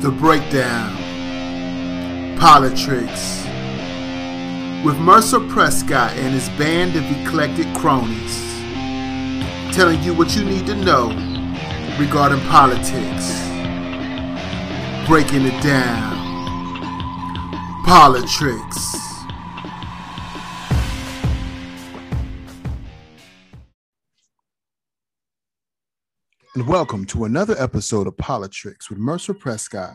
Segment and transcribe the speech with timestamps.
[0.00, 0.96] The Breakdown,
[2.38, 3.44] Politricks,
[4.82, 8.40] with Mercer Prescott and his band of eclectic cronies,
[9.76, 11.08] telling you what you need to know
[11.98, 13.46] regarding politics,
[15.06, 16.16] breaking it down,
[17.84, 19.09] Politricks.
[26.56, 29.94] And welcome to another episode of Politricks with Mercer Prescott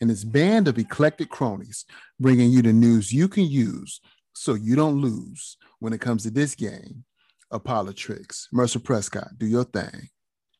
[0.00, 1.84] and his band of eclectic cronies,
[2.20, 4.00] bringing you the news you can use
[4.32, 7.04] so you don't lose when it comes to this game
[7.50, 8.46] of Politricks.
[8.52, 10.08] Mercer Prescott, do your thing.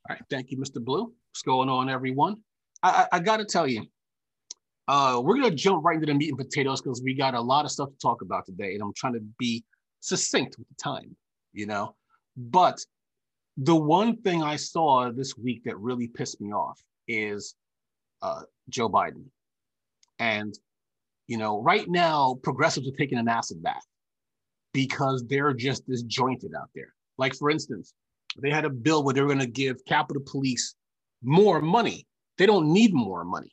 [0.08, 0.84] All right, thank you, Mr.
[0.84, 1.12] Blue.
[1.30, 2.38] What's going on, everyone?
[2.82, 3.84] I, I, I got to tell you,
[4.88, 7.64] uh, we're gonna jump right into the meat and potatoes because we got a lot
[7.64, 9.64] of stuff to talk about today, and I'm trying to be
[10.00, 11.16] succinct with the time,
[11.52, 11.94] you know.
[12.36, 12.84] But
[13.56, 17.54] the one thing I saw this week that really pissed me off is
[18.22, 19.24] uh, Joe Biden.
[20.18, 20.54] And,
[21.26, 23.86] you know, right now, progressives are taking an acid bath
[24.72, 26.92] because they're just disjointed out there.
[27.18, 27.94] Like, for instance,
[28.40, 30.74] they had a bill where they were going to give Capitol Police
[31.22, 32.06] more money.
[32.36, 33.52] They don't need more money,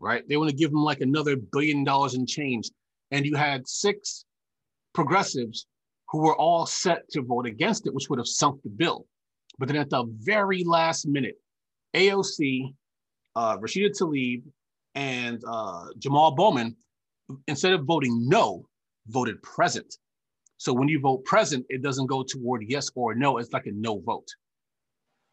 [0.00, 0.26] right?
[0.28, 2.70] They want to give them like another billion dollars in change.
[3.12, 4.24] And you had six
[4.92, 5.66] progressives
[6.08, 9.06] who were all set to vote against it, which would have sunk the bill.
[9.58, 11.36] But then at the very last minute,
[11.94, 12.74] AOC,
[13.36, 14.42] uh, Rashida Tlaib,
[14.94, 16.76] and uh, Jamal Bowman,
[17.46, 18.66] instead of voting no,
[19.08, 19.96] voted present.
[20.56, 23.38] So when you vote present, it doesn't go toward yes or no.
[23.38, 24.28] It's like a no vote.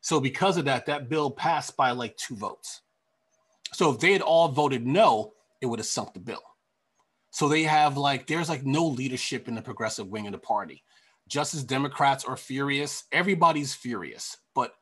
[0.02, 2.82] So because of that, that bill passed by like two votes.
[3.74, 6.44] So if they had all voted no, it would have sunk the bill.
[7.32, 10.84] So they have like, there's like no leadership in the progressive wing of the party
[11.28, 14.38] just as Democrats are furious, everybody's furious.
[14.56, 14.74] But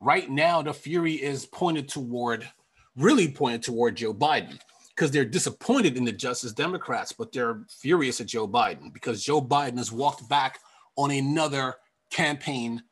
[0.00, 2.48] right now, the fury is pointed toward,
[2.96, 4.58] really pointed toward Joe Biden
[4.94, 9.42] because they're disappointed in the Justice Democrats, but they're furious at Joe Biden because Joe
[9.42, 10.58] Biden has walked back
[10.96, 11.74] on another
[12.10, 12.82] campaign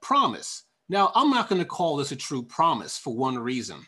[0.00, 0.64] promise.
[0.88, 3.86] Now, I'm not going to call this a true promise for one reason.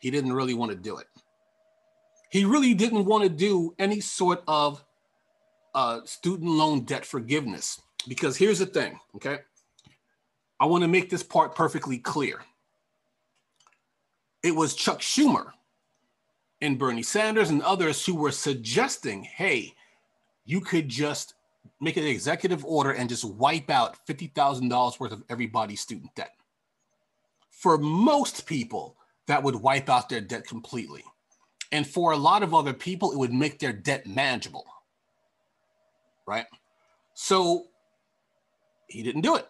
[0.00, 1.06] He didn't really want to do it.
[2.30, 4.82] He really didn't want to do any sort of
[5.74, 7.80] uh, student loan debt forgiveness.
[8.08, 9.38] Because here's the thing, okay?
[10.58, 12.40] I want to make this part perfectly clear.
[14.42, 15.52] It was Chuck Schumer
[16.60, 19.74] and Bernie Sanders and others who were suggesting, hey,
[20.44, 21.34] you could just
[21.80, 26.32] make an executive order and just wipe out $50,000 worth of everybody's student debt.
[27.50, 31.04] For most people, that would wipe out their debt completely.
[31.72, 34.66] And for a lot of other people, it would make their debt manageable
[36.26, 36.46] right?
[37.14, 37.66] So
[38.88, 39.46] he didn't do it.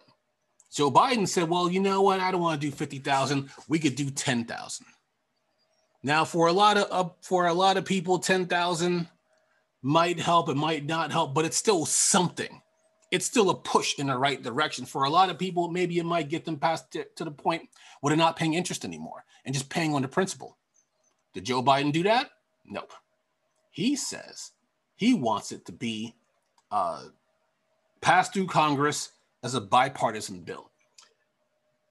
[0.73, 2.19] Joe Biden said, well, you know what?
[2.19, 3.49] I don't want to do 50,000.
[3.67, 4.85] We could do 10,000.
[6.03, 9.07] Now, for a lot of uh, for a lot of people, 10,000
[9.83, 12.61] might help, it might not help, but it's still something.
[13.11, 14.85] It's still a push in the right direction.
[14.85, 17.69] For a lot of people, maybe it might get them past to, to the point
[17.99, 20.57] where they're not paying interest anymore and just paying on the principal.
[21.33, 22.29] Did Joe Biden do that?
[22.65, 22.93] Nope.
[23.69, 24.51] He says
[24.95, 26.15] he wants it to be
[26.71, 27.03] uh,
[28.01, 29.11] passed through Congress
[29.43, 30.69] as a bipartisan bill.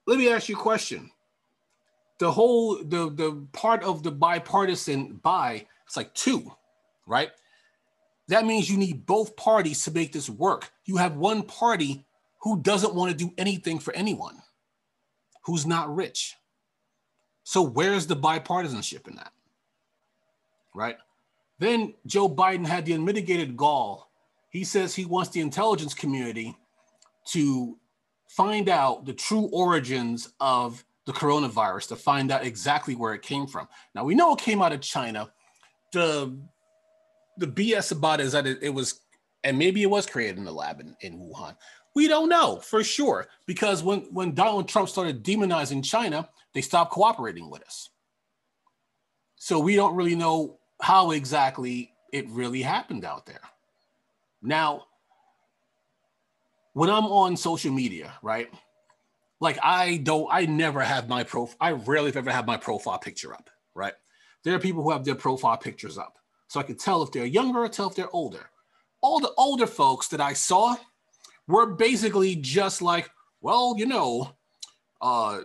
[0.07, 1.11] Let me ask you a question.
[2.19, 6.53] The whole the the part of the bipartisan by it's like two,
[7.07, 7.31] right?
[8.29, 10.71] That means you need both parties to make this work.
[10.85, 12.05] You have one party
[12.43, 14.43] who doesn't want to do anything for anyone,
[15.43, 16.37] who's not rich.
[17.43, 19.33] So where's the bipartisanship in that?
[20.75, 20.97] Right?
[21.59, 24.09] Then Joe Biden had the unmitigated gall
[24.50, 26.56] he says he wants the intelligence community
[27.28, 27.78] to
[28.28, 33.47] find out the true origins of the coronavirus, to find out exactly where it came
[33.47, 33.66] from.
[33.94, 35.33] Now we know it came out of China.
[35.93, 36.37] The
[37.39, 39.00] the BS about it is that it, it was,
[39.44, 41.56] and maybe it was created in the lab in, in Wuhan.
[41.94, 46.93] We don't know for sure because when when Donald Trump started demonizing China, they stopped
[46.93, 47.89] cooperating with us.
[49.36, 53.41] So we don't really know how exactly it really happened out there.
[54.42, 54.87] Now,
[56.72, 58.48] when I'm on social media, right?
[59.41, 61.57] Like I don't, I never have my profile.
[61.60, 63.95] I rarely, if ever, have my profile picture up, right?
[64.45, 66.16] There are people who have their profile pictures up,
[66.48, 68.51] so I can tell if they're younger or tell if they're older.
[69.03, 70.77] All the older folks that I saw
[71.47, 73.10] were basically just like,
[73.41, 74.37] well, you know,
[75.01, 75.41] uh,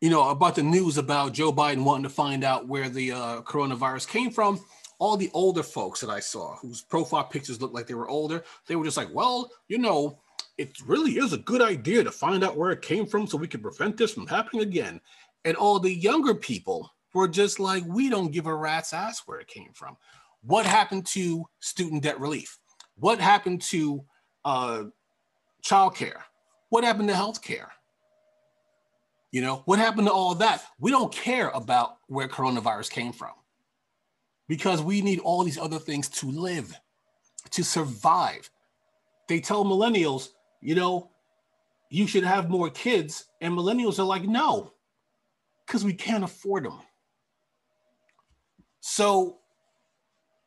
[0.00, 3.42] you know about the news about Joe Biden wanting to find out where the uh,
[3.42, 4.60] coronavirus came from
[4.98, 8.44] all the older folks that I saw whose profile pictures looked like they were older,
[8.66, 10.18] they were just like, well, you know,
[10.58, 13.48] it really is a good idea to find out where it came from so we
[13.48, 15.00] can prevent this from happening again.
[15.44, 19.38] And all the younger people were just like, we don't give a rat's ass where
[19.38, 19.96] it came from.
[20.42, 22.58] What happened to student debt relief?
[22.96, 24.04] What happened to
[24.44, 24.84] uh,
[25.62, 26.20] childcare?
[26.70, 27.68] What happened to healthcare?
[29.30, 30.62] You know, what happened to all that?
[30.78, 33.32] We don't care about where coronavirus came from
[34.48, 36.78] because we need all these other things to live,
[37.50, 38.48] to survive.
[39.28, 41.10] They tell millennials, you know,
[41.90, 43.26] you should have more kids.
[43.40, 44.72] And millennials are like, no,
[45.66, 46.78] because we can't afford them.
[48.80, 49.38] So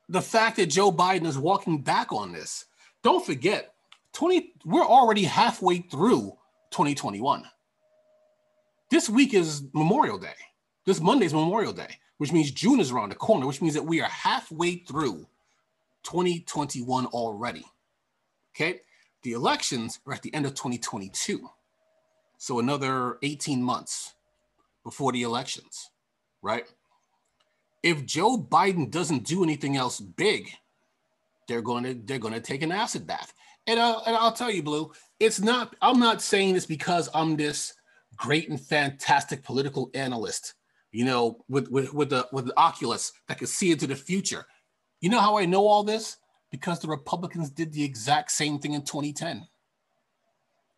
[0.07, 2.65] the fact that Joe Biden is walking back on this,
[3.03, 3.73] don't forget,
[4.13, 6.37] 20, we're already halfway through
[6.71, 7.43] 2021.
[8.89, 10.33] This week is Memorial Day.
[10.85, 13.85] This Monday is Memorial Day, which means June is around the corner, which means that
[13.85, 15.25] we are halfway through
[16.03, 17.65] 2021 already.
[18.55, 18.81] Okay.
[19.23, 21.49] The elections are at the end of 2022.
[22.37, 24.13] So another 18 months
[24.83, 25.91] before the elections,
[26.41, 26.65] right?
[27.83, 30.49] If Joe Biden doesn't do anything else big,
[31.47, 33.33] they're going to they're going to take an acid bath.
[33.65, 35.75] And, uh, and I'll tell you, Blue, it's not.
[35.81, 37.73] I'm not saying this because I'm this
[38.15, 40.53] great and fantastic political analyst,
[40.91, 44.45] you know, with with with the with the Oculus that can see into the future.
[45.01, 46.17] You know how I know all this?
[46.51, 49.47] Because the Republicans did the exact same thing in 2010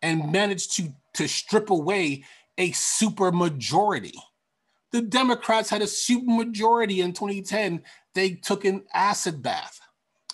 [0.01, 2.23] and managed to to strip away
[2.57, 4.13] a super majority.
[4.91, 7.81] The Democrats had a super majority in 2010.
[8.13, 9.79] They took an acid bath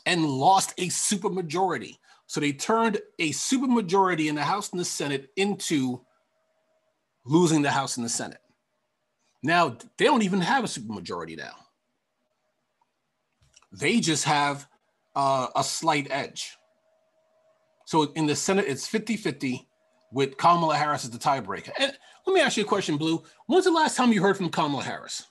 [0.05, 1.99] and lost a super majority.
[2.25, 6.01] So they turned a super majority in the House and the Senate into
[7.25, 8.39] losing the House and the Senate.
[9.43, 11.53] Now they don't even have a supermajority now.
[13.71, 14.67] They just have
[15.15, 16.57] uh, a slight edge.
[17.85, 19.67] So in the Senate, it's 50 50
[20.11, 21.71] with Kamala Harris as the tiebreaker.
[21.79, 21.91] And
[22.25, 23.23] let me ask you a question, Blue.
[23.45, 25.25] When's the last time you heard from Kamala Harris?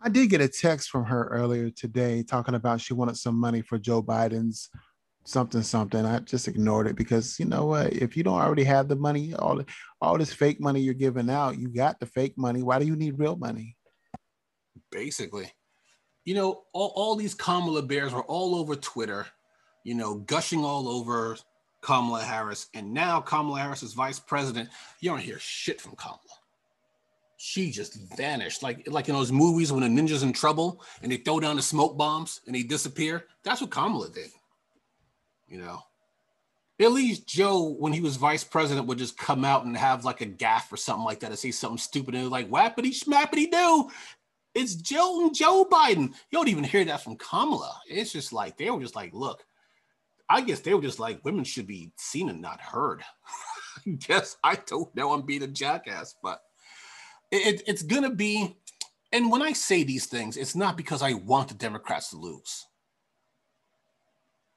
[0.00, 3.62] I did get a text from her earlier today talking about she wanted some money
[3.62, 4.68] for Joe Biden's
[5.24, 6.04] something something.
[6.04, 7.92] I just ignored it because you know what?
[7.92, 9.62] If you don't already have the money, all
[10.00, 12.62] all this fake money you're giving out, you got the fake money.
[12.62, 13.76] Why do you need real money?
[14.90, 15.50] Basically,
[16.24, 19.26] you know, all, all these Kamala bears were all over Twitter,
[19.84, 21.36] you know, gushing all over
[21.80, 22.68] Kamala Harris.
[22.74, 24.68] And now Kamala Harris is vice president.
[25.00, 26.18] You don't hear shit from Kamala.
[27.36, 28.62] She just vanished.
[28.62, 31.62] Like, like in those movies when a ninja's in trouble and they throw down the
[31.62, 33.24] smoke bombs and they disappear.
[33.42, 34.30] That's what Kamala did.
[35.52, 35.80] You know.
[36.80, 40.22] At least Joe, when he was vice president, would just come out and have like
[40.22, 43.88] a gaff or something like that and say something stupid and like whappity schmappity do.
[44.54, 46.08] It's Joe and Joe Biden.
[46.08, 47.78] You don't even hear that from Kamala.
[47.86, 49.44] It's just like they were just like, look,
[50.28, 53.02] I guess they were just like women should be seen and not heard.
[53.86, 55.12] I guess I don't know.
[55.12, 56.40] I'm being a jackass, but
[57.30, 58.56] it, it's gonna be.
[59.12, 62.66] And when I say these things, it's not because I want the Democrats to lose,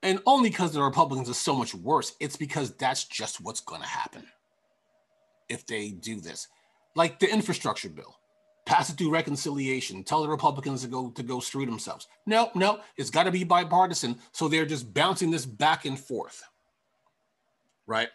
[0.06, 2.14] and only because the Republicans are so much worse.
[2.20, 4.26] It's because that's just what's gonna happen
[5.50, 6.48] if they do this,
[6.96, 8.16] like the infrastructure bill
[8.66, 12.08] pass it through reconciliation, tell the Republicans to go to go screw themselves.
[12.26, 14.18] No, no, it's got to be bipartisan.
[14.32, 16.44] So they're just bouncing this back and forth,
[17.88, 18.10] right?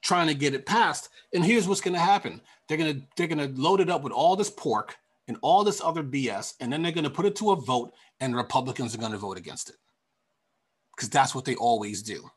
[0.00, 1.10] Trying to get it passed.
[1.34, 4.36] And here's what's going to happen: they're gonna they're gonna load it up with all
[4.36, 4.96] this pork
[5.28, 8.34] and all this other BS, and then they're gonna put it to a vote, and
[8.34, 9.76] Republicans are gonna vote against it
[10.98, 12.28] because that's what they always do.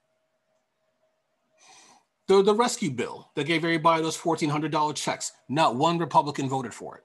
[2.27, 6.97] The, the rescue bill that gave everybody those $1,400 checks, not one Republican voted for
[6.97, 7.03] it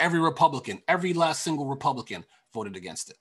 [0.00, 3.18] every Republican, every last single Republican voted against it.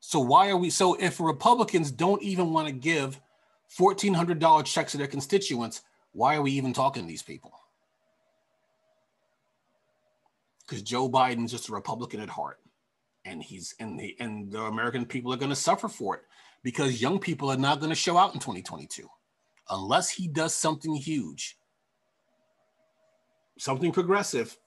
[0.00, 3.20] So why are we so if Republicans don't even want to give
[3.78, 5.82] $1400 checks to their constituents,
[6.12, 7.52] why are we even talking to these people?
[10.66, 12.58] Because Joe Biden's just a Republican at heart.
[13.26, 16.22] And he's and the and the American people are going to suffer for it
[16.64, 19.08] because young people are not going to show out in 2022
[19.70, 21.56] unless he does something huge,
[23.56, 24.58] something progressive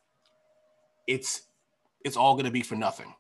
[1.08, 1.44] it's
[2.04, 3.14] it's all going to be for nothing.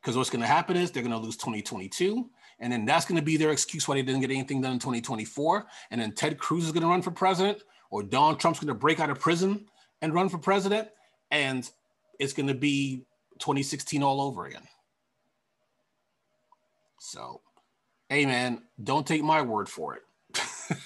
[0.00, 2.28] Because what's going to happen is they're going to lose 2022,
[2.60, 4.78] and then that's going to be their excuse why they didn't get anything done in
[4.78, 5.66] 2024.
[5.90, 8.74] And then Ted Cruz is going to run for president, or Donald Trump's going to
[8.74, 9.66] break out of prison
[10.02, 10.88] and run for president,
[11.30, 11.68] and
[12.20, 13.04] it's going to be
[13.38, 14.62] 2016 all over again.
[17.00, 17.40] So,
[18.08, 20.02] hey man, don't take my word for it.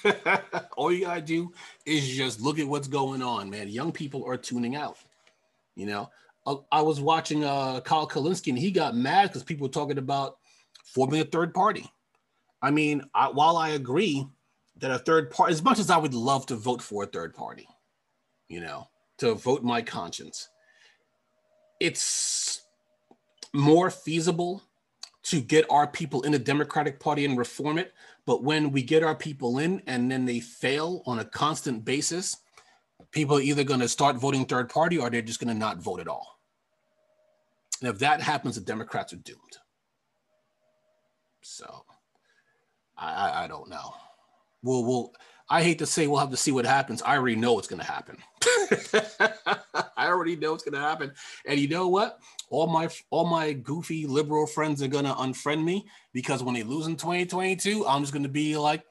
[0.77, 1.51] all you gotta do
[1.85, 3.67] is just look at what's going on, man.
[3.69, 4.97] Young people are tuning out.
[5.75, 6.09] You know,
[6.71, 10.37] I was watching uh, Kyle Kulinski and he got mad because people were talking about
[10.83, 11.89] forming a third party.
[12.61, 14.27] I mean, I, while I agree
[14.77, 17.33] that a third party, as much as I would love to vote for a third
[17.33, 17.67] party,
[18.47, 18.87] you know,
[19.17, 20.49] to vote my conscience,
[21.79, 22.61] it's
[23.53, 24.61] more feasible
[25.23, 27.93] to get our people in the Democratic Party and reform it.
[28.25, 32.37] But when we get our people in and then they fail on a constant basis,
[33.11, 35.77] people are either going to start voting third party or they're just going to not
[35.77, 36.39] vote at all.
[37.81, 39.57] And if that happens, the Democrats are doomed.
[41.41, 41.85] So
[42.97, 43.93] I, I, I don't know.
[44.61, 45.13] We'll, we'll,
[45.49, 47.01] I hate to say we'll have to see what happens.
[47.01, 48.17] I already know what's going to happen.
[49.97, 51.13] I already know it's going to happen.
[51.45, 52.19] And you know what?
[52.49, 56.63] All my all my goofy liberal friends are going to unfriend me because when they
[56.63, 58.83] lose in 2022, I'm just going to be like,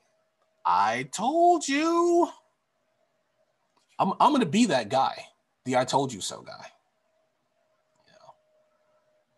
[0.64, 2.28] I told you.
[3.98, 5.16] I'm I'm going to be that guy,
[5.64, 6.66] the I told you so guy.
[8.06, 8.34] Know.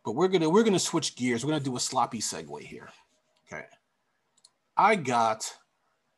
[0.05, 1.45] But we're gonna we're gonna switch gears.
[1.45, 2.89] We're gonna do a sloppy segue here.
[3.47, 3.65] Okay.
[4.77, 5.53] I got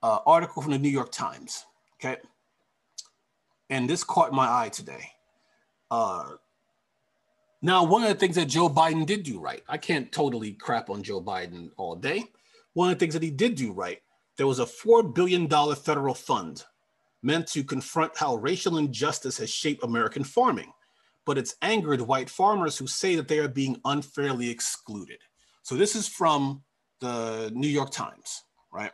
[0.02, 1.64] an article from the New York Times.
[1.98, 2.18] Okay.
[3.70, 5.10] And this caught my eye today.
[5.90, 6.32] Uh,
[7.62, 10.90] now, one of the things that Joe Biden did do right, I can't totally crap
[10.90, 12.24] on Joe Biden all day.
[12.74, 14.00] One of the things that he did do right,
[14.36, 16.64] there was a $4 billion federal fund
[17.22, 20.72] meant to confront how racial injustice has shaped American farming,
[21.24, 25.18] but it's angered white farmers who say that they are being unfairly excluded.
[25.62, 26.62] So, this is from
[27.00, 28.92] the New York Times, right?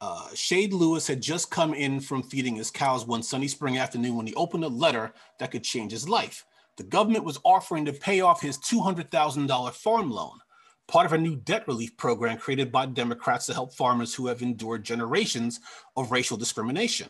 [0.00, 4.16] Uh, Shade Lewis had just come in from feeding his cows one sunny spring afternoon
[4.16, 6.44] when he opened a letter that could change his life.
[6.76, 10.38] The government was offering to pay off his $200,000 farm loan,
[10.86, 14.42] part of a new debt relief program created by Democrats to help farmers who have
[14.42, 15.58] endured generations
[15.96, 17.08] of racial discrimination.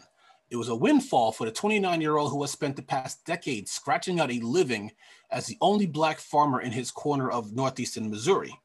[0.50, 3.68] It was a windfall for the 29 year old who has spent the past decade
[3.68, 4.92] scratching out a living
[5.30, 8.58] as the only Black farmer in his corner of Northeastern Missouri,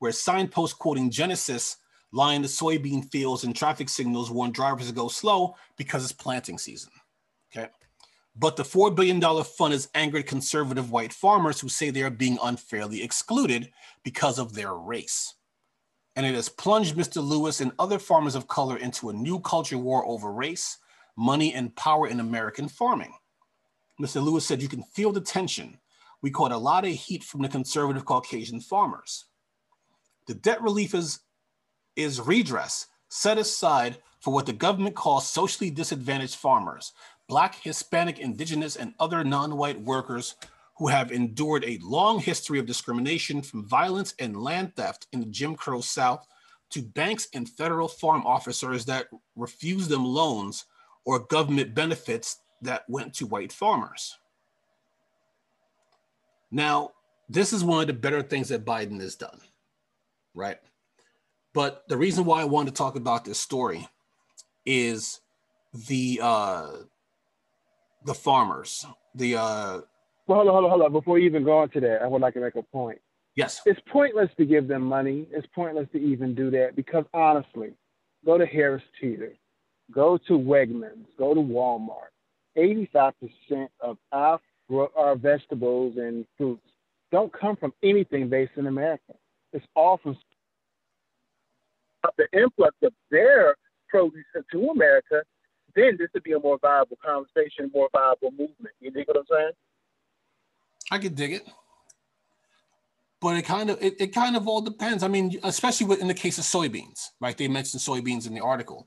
[0.00, 1.76] where signposts quoting Genesis
[2.12, 6.58] line the soybean fields and traffic signals warn drivers to go slow because it's planting
[6.58, 6.90] season.
[7.54, 7.68] Okay.
[8.36, 12.38] But the $4 billion fund has angered conservative white farmers who say they are being
[12.42, 13.70] unfairly excluded
[14.04, 15.34] because of their race.
[16.14, 17.22] And it has plunged Mr.
[17.22, 20.78] Lewis and other farmers of color into a new culture war over race,
[21.16, 23.12] money, and power in American farming.
[24.00, 24.22] Mr.
[24.22, 25.78] Lewis said, You can feel the tension.
[26.22, 29.26] We caught a lot of heat from the conservative Caucasian farmers.
[30.26, 31.20] The debt relief is
[31.98, 36.92] is redress set aside for what the government calls socially disadvantaged farmers,
[37.28, 40.36] Black, Hispanic, Indigenous, and other non white workers
[40.78, 45.26] who have endured a long history of discrimination from violence and land theft in the
[45.26, 46.26] Jim Crow South
[46.70, 50.66] to banks and federal farm officers that refused them loans
[51.04, 54.18] or government benefits that went to white farmers.
[56.50, 56.92] Now,
[57.28, 59.40] this is one of the better things that Biden has done,
[60.34, 60.58] right?
[61.58, 63.88] But the reason why I wanted to talk about this story
[64.64, 65.20] is
[65.88, 66.68] the uh
[68.04, 69.80] the farmers, the uh
[70.28, 70.92] well, hold on, hold on, hold on.
[70.92, 73.00] Before you even go into that, I would like to make a point.
[73.34, 73.60] Yes.
[73.66, 75.26] It's pointless to give them money.
[75.32, 77.72] It's pointless to even do that because honestly,
[78.24, 79.32] go to Harris Teeter,
[79.90, 82.14] go to Wegmans, go to Walmart.
[82.56, 84.38] 85% of our,
[84.96, 86.62] our vegetables and fruits
[87.10, 89.14] don't come from anything based in America.
[89.52, 90.16] It's all from
[92.16, 93.54] the influx of their
[93.88, 95.22] produce into America,
[95.74, 98.74] then this would be a more viable conversation, more viable movement.
[98.80, 99.52] You dig what I'm saying?
[100.90, 101.48] I could dig it.
[103.20, 105.02] But it kind of it, it kind of all depends.
[105.02, 107.36] I mean, especially with, in the case of soybeans, right?
[107.36, 108.86] They mentioned soybeans in the article.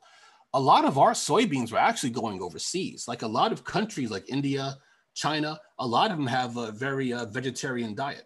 [0.53, 3.05] A lot of our soybeans were actually going overseas.
[3.07, 4.77] Like a lot of countries like India,
[5.15, 8.25] China, a lot of them have a very uh, vegetarian diet.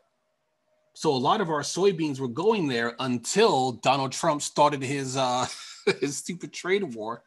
[0.96, 5.46] So a lot of our soybeans were going there until Donald Trump started his uh,
[6.00, 7.22] his stupid trade war,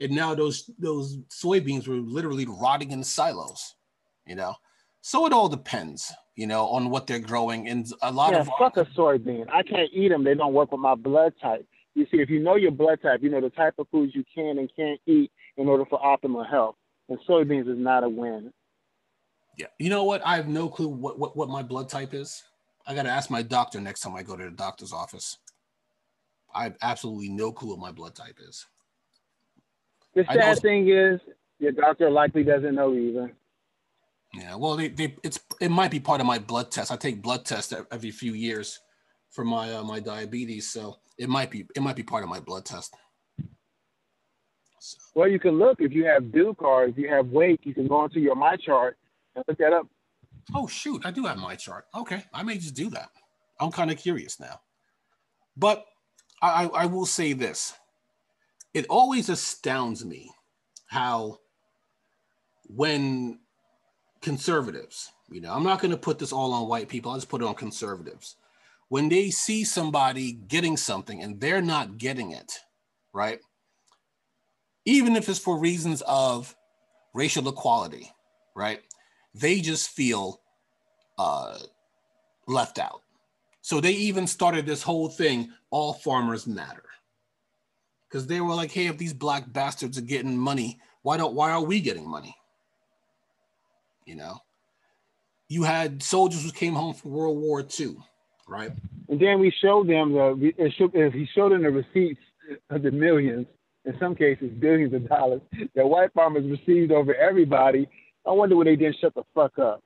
[0.00, 3.74] and now those those soybeans were literally rotting in silos.
[4.26, 4.54] You know,
[5.00, 7.68] so it all depends, you know, on what they're growing.
[7.68, 9.46] And a lot yeah, of fuck a soybean.
[9.50, 10.22] I can't eat them.
[10.22, 11.66] They don't work with my blood type.
[11.94, 14.24] You see, if you know your blood type, you know the type of foods you
[14.34, 16.74] can and can't eat in order for optimal health.
[17.08, 18.52] And soybeans is not a win.
[19.56, 20.20] Yeah, you know what?
[20.26, 22.42] I have no clue what what, what my blood type is.
[22.86, 25.38] I got to ask my doctor next time I go to the doctor's office.
[26.54, 28.64] I have absolutely no clue what my blood type is.
[30.14, 31.20] The sad thing is,
[31.58, 33.32] your doctor likely doesn't know either.
[34.34, 36.90] Yeah, well, they, they, it's it might be part of my blood test.
[36.90, 38.80] I take blood tests every few years
[39.30, 42.40] for my uh, my diabetes, so it might be it might be part of my
[42.40, 42.94] blood test.
[44.78, 44.98] So.
[45.14, 48.04] Well, you can look if you have Duke cards, you have weight, you can go
[48.04, 48.92] into your MyChart
[49.34, 49.86] and look that up.
[50.54, 51.86] Oh shoot, I do have my chart.
[51.94, 53.10] Okay, I may just do that.
[53.60, 54.60] I'm kind of curious now.
[55.56, 55.84] But
[56.42, 57.74] I, I will say this.
[58.74, 60.30] It always astounds me
[60.86, 61.38] how
[62.68, 63.40] when
[64.20, 67.10] conservatives, You know, I'm not going to put this all on white people.
[67.10, 68.36] I'll just put it on conservatives.
[68.88, 72.52] When they see somebody getting something and they're not getting it,
[73.12, 73.40] right?
[74.84, 76.54] Even if it's for reasons of
[77.14, 78.12] racial equality,
[78.54, 78.80] right?
[79.38, 80.40] They just feel
[81.18, 81.58] uh,
[82.46, 83.02] left out.
[83.62, 86.84] So they even started this whole thing, all farmers matter.
[88.08, 91.50] Because they were like, hey, if these black bastards are getting money, why don't why
[91.50, 92.36] are we getting money?
[94.04, 94.38] You know?
[95.48, 97.96] You had soldiers who came home from World War II,
[98.48, 98.72] right?
[99.08, 100.52] And then we showed them the
[101.12, 102.20] he showed them the receipts
[102.70, 103.46] of the millions,
[103.84, 105.40] in some cases billions of dollars
[105.74, 107.88] that white farmers received over everybody.
[108.26, 109.82] I wonder why they didn't shut the fuck up.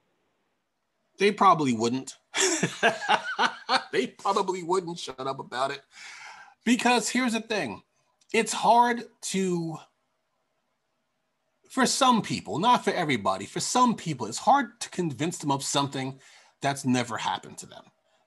[1.19, 2.17] They probably wouldn't.
[3.93, 5.83] they probably wouldn't shut up about it.
[6.65, 7.83] Because here's the thing
[8.33, 9.77] it's hard to,
[11.69, 15.63] for some people, not for everybody, for some people, it's hard to convince them of
[15.63, 16.19] something
[16.63, 17.85] that's never happened to them.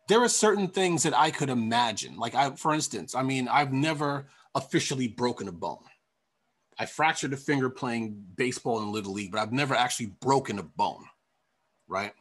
[0.10, 2.17] There are certain things that I could imagine.
[2.17, 5.86] Like, I, for instance, I mean, I've never officially broken a bone.
[6.79, 10.63] I fractured a finger playing baseball in Little League, but I've never actually broken a
[10.63, 11.05] bone,
[11.87, 12.13] right?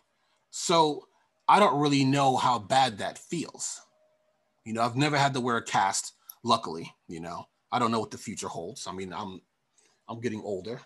[0.50, 1.08] So
[1.48, 3.80] I don't really know how bad that feels.
[4.64, 7.46] You know, I've never had to wear a cast, luckily, you know.
[7.72, 8.86] I don't know what the future holds.
[8.86, 9.40] I mean, I'm
[10.08, 10.80] I'm getting older,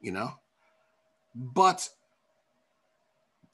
[0.00, 0.32] you know.
[1.34, 1.88] But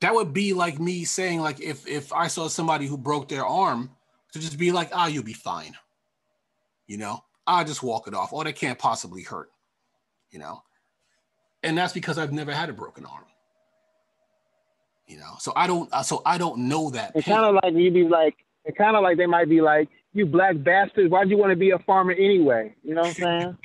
[0.01, 3.45] that would be like me saying like if if I saw somebody who broke their
[3.45, 3.91] arm
[4.33, 5.77] to just be like, "Ah, oh, you'll be fine."
[6.87, 7.25] You know?
[7.49, 8.31] I'll just walk it off.
[8.33, 9.51] Oh, they can't possibly hurt,
[10.31, 10.63] you know.
[11.65, 13.25] And that's because I've never had a broken arm
[15.09, 15.35] you know.
[15.41, 17.13] So I don't, uh, so I don't know that.
[17.15, 19.89] It's kind of like you'd be like, it kind of like they might be like,
[20.13, 22.75] you black bastard, why'd you want to be a farmer anyway?
[22.83, 23.57] You know what I'm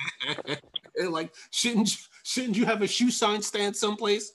[0.96, 1.10] saying?
[1.10, 4.32] like, shouldn't you, shouldn't you have a shoe sign stand someplace?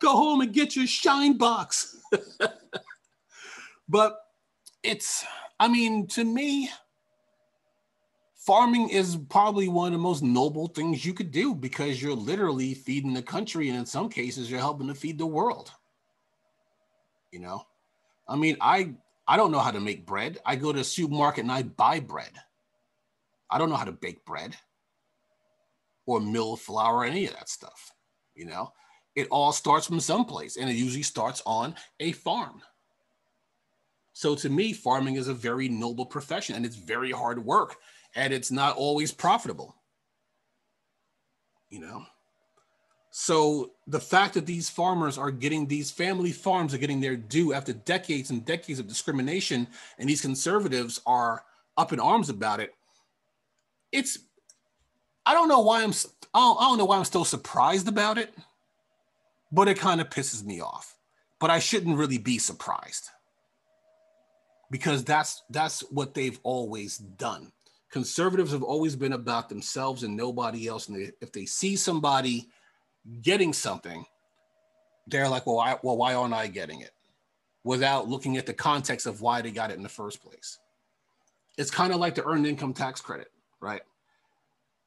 [0.00, 1.96] Go home and get your shine box.
[3.88, 4.18] but
[4.82, 5.24] it's,
[5.58, 6.70] I mean, to me,
[8.46, 12.74] farming is probably one of the most noble things you could do because you're literally
[12.74, 15.72] feeding the country and in some cases you're helping to feed the world
[17.30, 17.64] you know?
[18.28, 18.92] I mean i
[19.28, 20.38] i don't know how to make bread.
[20.44, 22.32] I go to the supermarket and i buy bread.
[23.48, 24.56] I don't know how to bake bread
[26.06, 27.92] or mill flour or any of that stuff
[28.40, 28.72] you know?
[29.14, 32.62] It all starts from someplace and it usually starts on a farm.
[34.12, 37.76] So to me farming is a very noble profession and it's very hard work
[38.14, 39.74] and it's not always profitable
[41.68, 42.04] you know
[43.10, 47.52] so the fact that these farmers are getting these family farms are getting their due
[47.52, 49.66] after decades and decades of discrimination,
[49.98, 51.44] and these conservatives are
[51.76, 52.72] up in arms about it.
[53.90, 54.18] It's
[55.26, 55.90] I don't know why I'm
[56.32, 58.32] I don't, I don't know why I'm still surprised about it,
[59.50, 60.96] but it kind of pisses me off.
[61.40, 63.08] But I shouldn't really be surprised
[64.70, 67.50] because that's that's what they've always done.
[67.90, 70.88] Conservatives have always been about themselves and nobody else.
[70.88, 72.48] And if they see somebody
[73.22, 74.04] getting something,
[75.08, 76.92] they're like, well, why, well, why aren't I getting it?
[77.64, 80.58] Without looking at the context of why they got it in the first place.
[81.58, 83.28] It's kind of like the earned income tax credit,
[83.60, 83.82] right?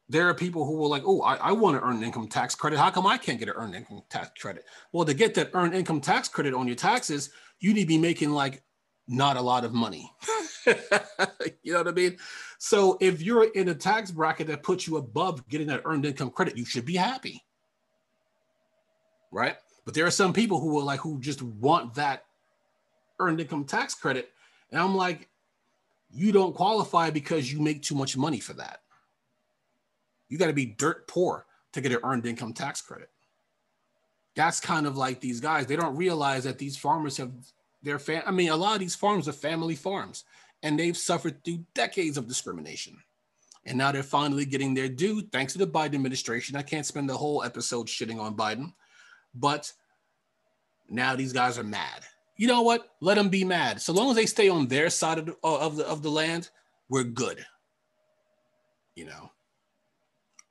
[0.10, 2.56] There are people who will like, oh, I, I want to earn an income tax
[2.56, 2.80] credit.
[2.80, 4.66] How come I can't get an earned income tax credit?
[4.92, 7.98] Well, to get that earned income tax credit on your taxes, you need to be
[7.98, 8.64] making like
[9.08, 10.12] not a lot of money.
[11.64, 12.18] you know what I mean?
[12.64, 16.30] So if you're in a tax bracket that puts you above getting that earned income
[16.30, 17.44] credit, you should be happy
[19.34, 19.58] right?
[19.84, 22.26] But there are some people who are like who just want that
[23.20, 24.30] earned income tax credit,
[24.72, 25.28] and I'm like,
[26.14, 28.82] you don't qualify because you make too much money for that.
[30.30, 33.10] You got to be dirt poor to get an earned income tax credit.
[34.36, 35.66] That's kind of like these guys.
[35.66, 37.32] They don't realize that these farmers have
[37.82, 38.24] their fam.
[38.26, 40.24] I mean, a lot of these farms are family farms,
[40.64, 42.98] and they've suffered through decades of discrimination.
[43.66, 46.56] And now they're finally getting their due thanks to the Biden administration.
[46.56, 48.74] I can't spend the whole episode shitting on Biden,
[49.36, 49.72] but
[50.90, 52.04] now these guys are mad.
[52.38, 52.90] You know what?
[53.00, 53.82] Let them be mad.
[53.82, 56.10] So long as they stay on their side of the, uh, of the, of the
[56.10, 56.50] land,
[56.90, 57.46] we're good.
[58.96, 59.32] You know.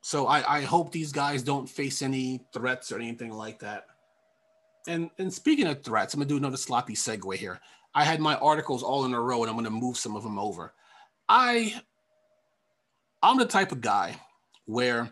[0.00, 3.86] So I, I hope these guys don't face any threats or anything like that.
[4.88, 7.60] And and speaking of threats, I'm gonna do another sloppy segue here.
[7.94, 10.38] I had my articles all in a row, and I'm gonna move some of them
[10.38, 10.72] over.
[11.28, 11.74] I
[13.22, 14.16] I'm the type of guy
[14.66, 15.10] where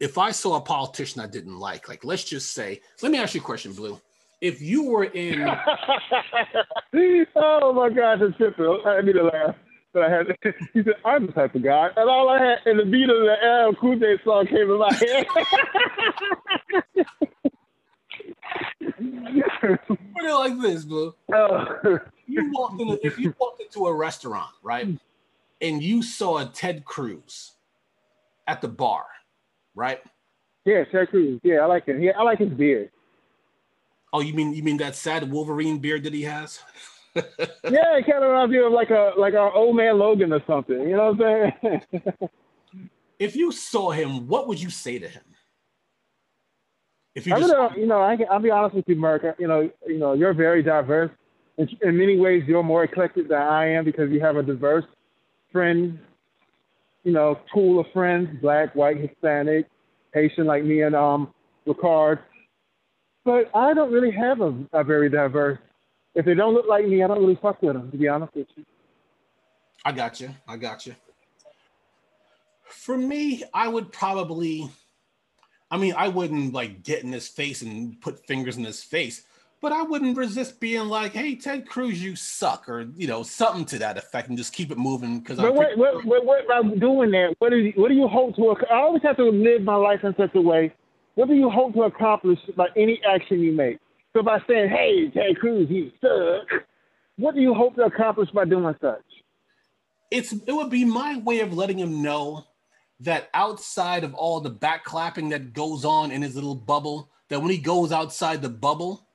[0.00, 3.34] if I saw a politician I didn't like, like let's just say, let me ask
[3.34, 4.00] you a question, Blue.
[4.40, 5.40] If you were in,
[7.36, 8.36] oh my gosh, it's.
[8.84, 9.54] I need to laugh.
[9.92, 10.26] But I had,
[10.72, 13.16] he said, I'm the type of guy, and all I had, and the beat of
[13.16, 15.26] the LL Cool J song came in my head.
[19.60, 21.14] Put it like this, bro.
[21.32, 21.98] Oh.
[22.26, 24.88] You walked in, if you walked into a restaurant, right,
[25.60, 27.52] and you saw a Ted Cruz
[28.46, 29.04] at the bar,
[29.74, 30.00] right?
[30.64, 31.40] yeah, Ted Cruz.
[31.42, 32.00] Yeah, I like him.
[32.02, 32.90] Yeah, I like his beard.
[34.12, 36.60] Oh, you mean you mean that sad Wolverine beard that he has?
[37.14, 40.42] Yeah, it kind of reminds me of like a like our old man Logan or
[40.46, 40.80] something.
[40.80, 42.10] You know what I'm saying?
[43.18, 45.22] if you saw him, what would you say to him?
[47.14, 49.22] If you I'm just gonna, you know, I I'll be honest with you, Merk.
[49.38, 51.10] You know, you know, you're very diverse.
[51.58, 54.84] In, in many ways, you're more eclectic than I am because you have a diverse
[55.50, 55.98] friend,
[57.04, 59.66] you know, pool of friends: black, white, Hispanic,
[60.14, 61.32] Haitian, like me and um
[61.66, 62.20] Ricard.
[63.24, 65.58] But I don't really have a, a very diverse.
[66.14, 67.90] If they don't look like me, I don't really fuck with them.
[67.90, 68.64] To be honest with you.
[69.84, 70.30] I got you.
[70.46, 70.94] I got you.
[72.64, 74.70] For me, I would probably,
[75.72, 79.24] I mean, I wouldn't like get in his face and put fingers in his face,
[79.62, 83.64] but I wouldn't resist being like, "Hey, Ted Cruz, you suck," or you know, something
[83.66, 85.20] to that effect, and just keep it moving.
[85.20, 88.06] Because But what, what, what, what by doing that, what do you, what do you
[88.06, 88.54] hope to?
[88.70, 90.74] I always have to live my life in such a way.
[91.14, 93.78] What do you hope to accomplish by any action you make?
[94.12, 96.64] So by saying, "Hey, Ted Cruz, you suck,"
[97.16, 99.00] what do you hope to accomplish by doing such?
[100.12, 102.44] it's it would be my way of letting him know
[103.00, 107.40] that outside of all the back clapping that goes on in his little bubble, that
[107.40, 109.06] when he goes outside the bubble,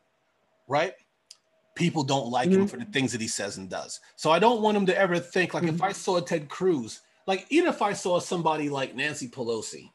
[0.67, 0.93] right?
[1.75, 2.69] People don't like him Mhm.
[2.69, 3.99] for the things that he says and does.
[4.15, 7.45] So I don't want him to ever think like if I saw Ted Cruz, like
[7.49, 9.91] even if I saw somebody like Nancy Pelosi,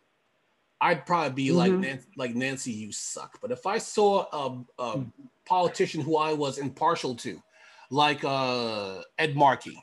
[0.80, 1.80] I'd probably be like Mhm.
[1.80, 3.40] Nancy, like Nancy, you suck.
[3.40, 5.04] But if I saw a, a
[5.44, 7.42] politician who I was impartial to,
[7.90, 9.80] like uh, Ed Markey,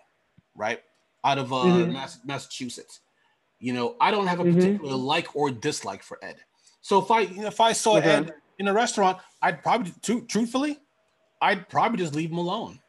[0.55, 0.81] right,
[1.23, 1.93] out of uh, Mhm.
[1.93, 3.01] Mass- Massachusetts,
[3.59, 4.55] you know, I don't have a Mhm.
[4.55, 6.37] particular like or dislike for Ed.
[6.81, 7.97] So if I if I saw.
[7.97, 10.77] Ed in a restaurant, I'd probably, tru- truthfully,
[11.41, 12.79] I'd probably just leave him alone.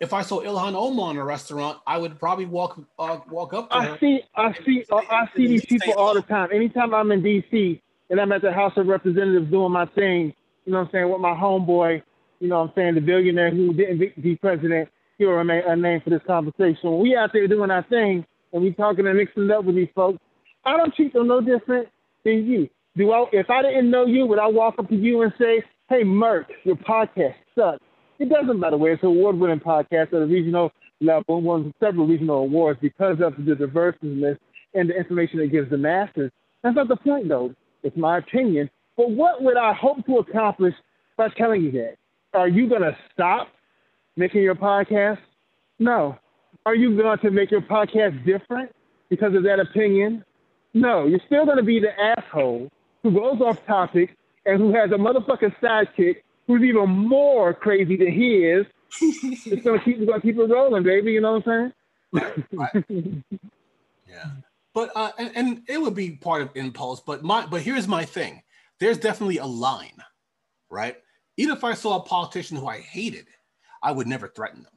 [0.00, 3.68] If I saw Ilhan Omar in a restaurant, I would probably walk uh, walk up
[3.70, 6.48] to I see, I see, uh, I see these people all the time.
[6.54, 7.82] Anytime I'm in D.C.
[8.08, 10.32] and I'm at the House of Representatives doing my thing,
[10.64, 12.02] you know what I'm saying, with my homeboy,
[12.40, 16.04] you know what I'm saying, the billionaire who didn't be, be president, he'll remain unnamed
[16.04, 16.92] for this conversation.
[16.92, 19.76] When we out there doing our thing and we talking and mixing it up with
[19.76, 20.18] these folks,
[20.64, 21.88] I don't treat them no different
[22.24, 22.68] than you.
[22.96, 23.26] Do I?
[23.32, 26.46] If I didn't know you, would I walk up to you and say, "Hey, Merck,
[26.64, 27.82] your podcast sucks"?
[28.18, 32.38] It doesn't matter where it's an award-winning podcast at a regional level, won several regional
[32.38, 34.36] awards because of the diverseness
[34.74, 36.30] and the information it gives the masses.
[36.62, 37.54] That's not the point, though.
[37.82, 38.68] It's my opinion.
[38.96, 40.74] But what would I hope to accomplish
[41.16, 41.96] by telling you that?
[42.34, 43.48] Are you going to stop
[44.16, 45.18] making your podcast?
[45.78, 46.18] No.
[46.66, 48.70] Are you going to make your podcast different
[49.08, 50.24] because of that opinion?
[50.74, 51.06] No.
[51.06, 52.70] You're still going to be the asshole
[53.02, 58.12] who goes off topic and who has a motherfucking sidekick who's even more crazy than
[58.12, 58.66] he is.
[59.00, 61.12] it's gonna keep, it's gonna keep it rolling, baby.
[61.12, 61.72] You know what I'm
[62.12, 63.24] saying?
[64.08, 64.30] Yeah.
[64.74, 67.00] But uh, and, and it would be part of impulse.
[67.00, 68.42] But my but here's my thing.
[68.80, 70.02] There's definitely a line,
[70.68, 70.96] right?
[71.36, 73.26] Even if I saw a politician who I hated,
[73.82, 74.72] I would never threaten them,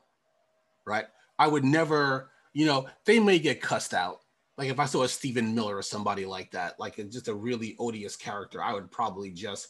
[0.86, 1.06] right?
[1.40, 4.20] I would never, you know, they may get cussed out.
[4.58, 7.76] Like if I saw a Stephen Miller or somebody like that, like just a really
[7.80, 9.70] odious character, I would probably just,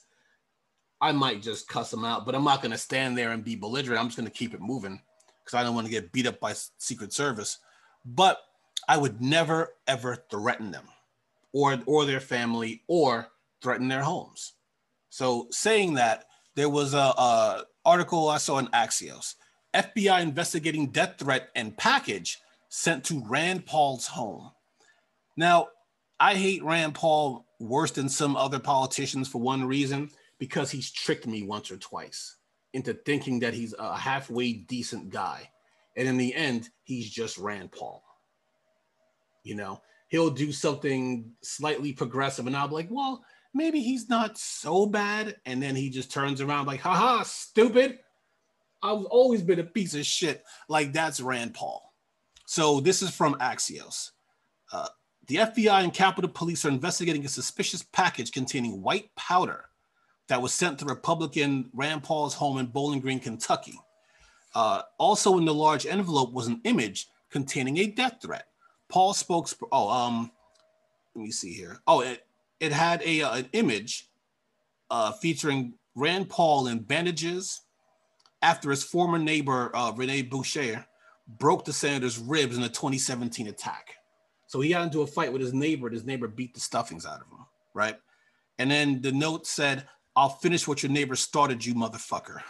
[1.00, 2.26] I might just cuss them out.
[2.26, 4.00] But I'm not going to stand there and be belligerent.
[4.00, 5.02] I'm just going to keep it moving
[5.44, 7.60] because I don't want to get beat up by Secret Service.
[8.06, 8.40] But
[8.88, 10.88] I would never ever threaten them
[11.54, 13.28] or or their family or
[13.62, 14.54] threaten their homes.
[15.10, 19.36] So saying that, there was a, a article I saw in Axios.
[19.74, 24.52] FBI investigating death threat and package sent to Rand Paul's home.
[25.36, 25.70] Now,
[26.20, 30.10] I hate Rand Paul worse than some other politicians for one reason
[30.40, 32.38] because he's tricked me once or twice
[32.74, 35.50] into thinking that he's a halfway decent guy.
[35.96, 38.04] And in the end, he's just Rand Paul.
[39.44, 44.38] You know, he'll do something slightly progressive, and I'll be like, well, maybe he's not
[44.38, 45.36] so bad.
[45.46, 48.00] And then he just turns around like, haha, stupid.
[48.84, 50.44] I've always been a piece of shit.
[50.68, 51.94] Like that's Rand Paul.
[52.46, 54.12] So this is from Axios.
[54.72, 54.90] Uh,
[55.28, 59.66] the FBI and Capitol Police are investigating a suspicious package containing white powder
[60.28, 63.80] that was sent to Republican Rand Paul's home in Bowling Green, Kentucky.
[64.54, 68.48] Uh, also in the large envelope was an image containing a death threat.
[68.90, 69.50] Paul spoke.
[69.72, 70.32] Oh, um,
[71.16, 71.80] let me see here.
[71.88, 72.26] Oh, it
[72.60, 74.10] it had a uh, an image
[74.92, 77.62] uh, featuring Rand Paul in bandages
[78.44, 80.86] after his former neighbor uh, Rene Boucher
[81.28, 83.96] broke the senator's ribs in a 2017 attack.
[84.48, 87.06] So he got into a fight with his neighbor, and his neighbor beat the stuffings
[87.06, 87.96] out of him, right?
[88.60, 92.42] And then the note said, I'll finish what your neighbor started, you motherfucker.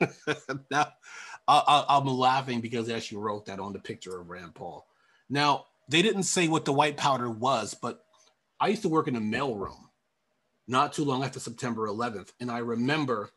[0.70, 0.92] now,
[1.46, 4.86] I, am laughing because they actually wrote that on the picture of Rand Paul.
[5.28, 8.04] Now, they didn't say what the white powder was, but
[8.60, 9.82] I used to work in a mailroom
[10.68, 13.30] not too long after September 11th, and I remember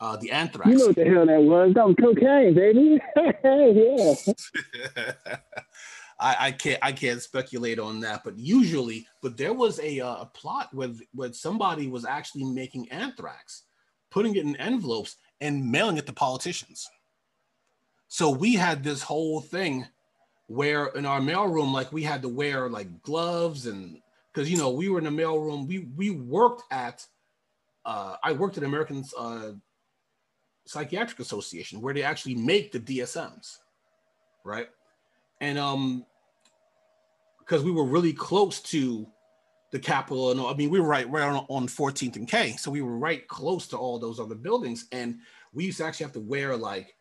[0.00, 0.70] uh, the anthrax.
[0.70, 1.74] You know what the hell that was?
[1.74, 3.00] That was cocaine, baby.
[4.96, 5.12] yeah.
[6.20, 10.22] I, I, can't I can't speculate on that, but usually, but there was a, uh,
[10.22, 13.64] a plot where where somebody was actually making anthrax,
[14.10, 16.88] putting it in envelopes and mailing it to politicians.
[18.08, 19.86] So we had this whole thing
[20.48, 24.00] where in our mailroom, like we had to wear like gloves and
[24.32, 27.06] because you know we were in the mailroom, we we worked at
[27.84, 29.52] uh, I worked at American uh,
[30.68, 33.58] Psychiatric Association where they actually make the DSMs,
[34.44, 34.68] right?
[35.40, 36.04] And um,
[37.38, 39.06] because we were really close to
[39.72, 42.70] the Capitol, and I mean we were right right on, on 14th and K, so
[42.70, 45.18] we were right close to all those other buildings, and
[45.54, 46.94] we used to actually have to wear like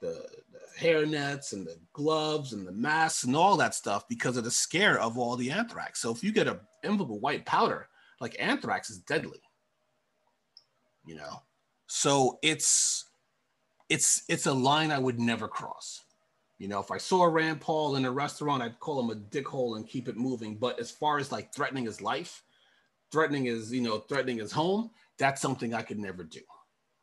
[0.00, 4.36] the, the hair nets and the gloves and the masks and all that stuff because
[4.36, 6.00] of the scare of all the anthrax.
[6.00, 7.88] So if you get a of white powder,
[8.20, 9.40] like anthrax is deadly.
[11.04, 11.42] You know,
[11.88, 13.07] so it's
[13.88, 16.02] it's it's a line I would never cross.
[16.58, 19.76] You know, if I saw Rand Paul in a restaurant, I'd call him a dickhole
[19.76, 20.56] and keep it moving.
[20.56, 22.42] But as far as like threatening his life,
[23.12, 26.40] threatening his, you know, threatening his home, that's something I could never do.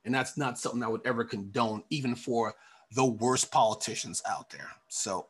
[0.04, 2.54] And that's not something I would ever condone, even for
[2.91, 4.69] the worst politicians out there.
[4.89, 5.28] So,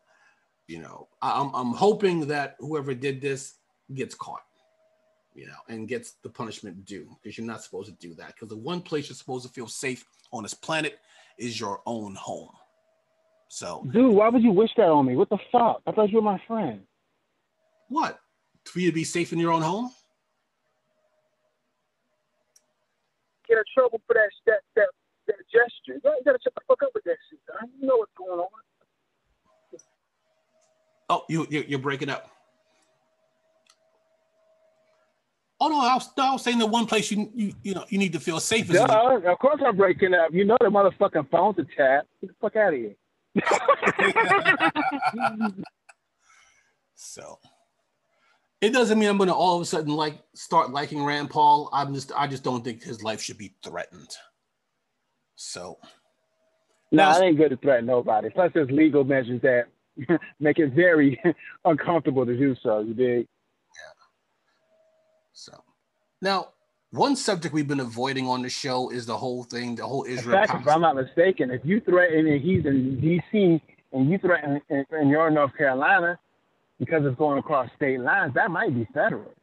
[0.68, 3.56] you know, I'm, I'm hoping that whoever did this
[3.94, 4.44] gets caught,
[5.36, 8.34] you know, and gets the punishment due because you're not supposed to do that.
[8.34, 11.00] Because the one place you're supposed to feel safe on this planet
[11.38, 12.50] is your own home.
[13.48, 15.16] So, dude, why would you wish that on me?
[15.16, 15.82] What the fuck?
[15.88, 16.82] I thought you were my friend.
[17.88, 18.20] What?
[18.66, 19.92] For you to be safe in your own home?
[23.48, 24.88] Get in trouble for that that that
[25.28, 26.02] that gesture.
[26.04, 27.40] You gotta shut the fuck up with that shit.
[27.62, 27.70] Man.
[27.80, 28.48] You know what's going on.
[31.10, 32.32] Oh, you you're breaking up.
[35.60, 37.86] Oh no, I was, no, I was saying the one place you you you know
[37.90, 38.76] you need to feel safe is.
[38.76, 40.34] Duh, of course I'm breaking up.
[40.34, 42.06] You know the motherfucking phone's a tap.
[42.22, 42.96] Get the fuck out of here.
[46.96, 47.40] so
[48.62, 51.70] it doesn't mean I'm gonna all of a sudden like start liking Rand Paul.
[51.72, 54.10] I'm just I just don't think his life should be threatened.
[55.36, 55.78] So
[56.92, 58.30] no, nah, it ain't good to threaten nobody.
[58.30, 59.66] Plus, there's legal measures that
[60.40, 61.22] make it very
[61.66, 62.80] uncomfortable to do so.
[62.80, 63.28] You dig?
[65.36, 65.62] So
[66.22, 66.50] now,
[66.92, 70.42] one subject we've been avoiding on the show is the whole thing, the whole Israel.
[70.42, 73.62] In fact, if I'm not mistaken, if you threaten and he's in D.C.
[73.92, 76.18] and you threaten and you're in North Carolina
[76.80, 79.34] because it's going across state lines, that might be federal.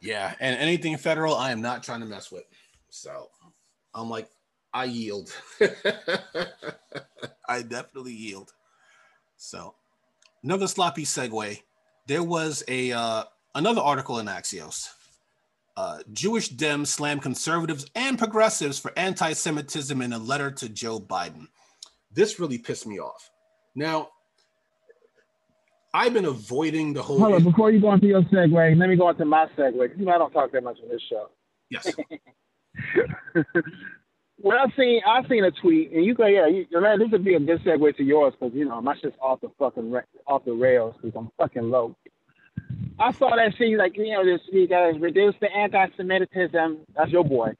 [0.00, 2.44] Yeah, and anything federal, I am not trying to mess with.
[2.88, 3.28] So
[3.94, 4.28] I'm like,
[4.72, 5.30] I yield.
[7.48, 8.54] I definitely yield.
[9.36, 9.74] So,
[10.42, 11.60] another sloppy segue.
[12.06, 14.88] There was a uh, another article in Axios.
[15.76, 21.48] Uh, Jewish Dems slam conservatives and progressives for anti-Semitism in a letter to Joe Biden.
[22.12, 23.30] This really pissed me off.
[23.74, 24.10] Now,
[25.94, 27.18] I've been avoiding the whole.
[27.18, 29.98] Hold on, before you go into your segue, let me go into my segue.
[29.98, 31.30] You know, I don't talk that much on this show.
[31.70, 31.92] Yes.
[34.38, 37.24] well, I've seen I've seen a tweet, and you go, yeah, you, man, this would
[37.24, 39.94] be a good segue to yours because you know my shit's off the fucking
[40.26, 41.96] off the rails because I'm fucking low.
[42.98, 46.78] I saw that shit like you know this you guys reduce the anti-Semitism.
[46.94, 47.54] That's your boy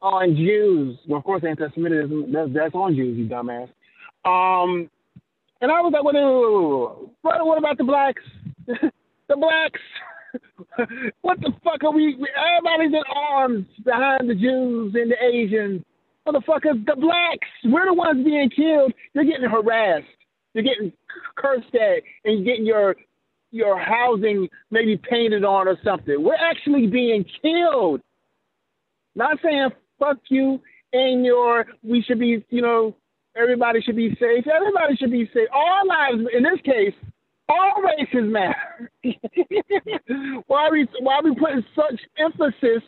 [0.00, 0.98] on Jews.
[1.06, 3.68] Well, of course, anti-Semitism that's, that's on Jews, you dumbass.
[4.24, 4.90] Um,
[5.60, 6.14] and I was like, what?
[7.22, 8.22] What, what about the blacks?
[8.66, 9.80] the blacks.
[11.22, 12.14] what the fuck are we?
[12.14, 15.82] Everybody's in arms behind the Jews and the Asians.
[16.26, 17.48] Motherfuckers, the blacks.
[17.64, 18.92] We're the ones being killed.
[19.14, 20.06] You're getting harassed.
[20.52, 20.92] You're getting
[21.36, 22.96] cursed at, and you're getting your
[23.50, 26.22] your housing maybe painted on or something.
[26.22, 28.00] We're actually being killed.
[29.14, 30.60] Not saying fuck you
[30.92, 32.94] and your we should be, you know,
[33.36, 34.46] everybody should be safe.
[34.46, 35.48] Everybody should be safe.
[35.52, 36.94] All lives in this case
[37.48, 38.90] all races matter.
[40.46, 42.82] why are we why are we putting such emphasis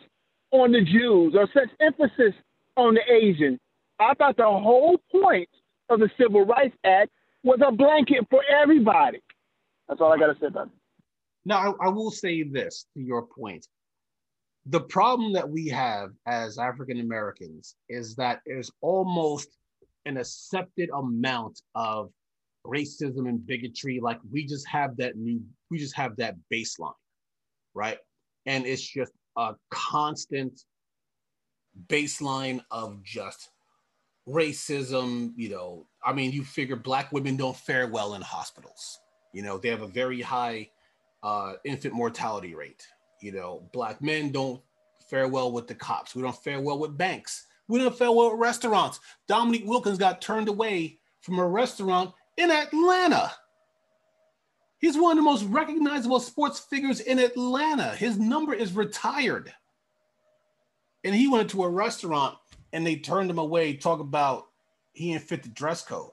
[0.51, 2.33] on the Jews or such emphasis
[2.77, 3.59] on the Asian?
[3.99, 5.49] I thought the whole point
[5.89, 7.11] of the Civil Rights Act
[7.43, 9.21] was a blanket for everybody.
[9.91, 10.73] That's all I got to say about it.
[11.43, 13.67] Now, I, I will say this to your point.
[14.67, 19.49] The problem that we have as African Americans is that there's almost
[20.05, 22.09] an accepted amount of
[22.65, 26.93] racism and bigotry like we just have that new we just have that baseline
[27.73, 27.97] right
[28.45, 30.61] and it's just a constant
[31.87, 33.49] baseline of just
[34.27, 35.33] racism.
[35.35, 38.99] You know, I mean, you figure black women don't fare well in hospitals.
[39.33, 40.69] You know, they have a very high
[41.23, 42.85] uh, infant mortality rate.
[43.21, 44.61] You know, black men don't
[45.09, 46.15] fare well with the cops.
[46.15, 47.47] We don't fare well with banks.
[47.67, 48.99] We don't fare well with restaurants.
[49.27, 53.31] Dominique Wilkins got turned away from a restaurant in Atlanta.
[54.79, 57.95] He's one of the most recognizable sports figures in Atlanta.
[57.95, 59.53] His number is retired.
[61.03, 62.37] And he went to a restaurant
[62.73, 64.47] and they turned him away, talk about
[64.93, 66.11] he didn't fit the dress code.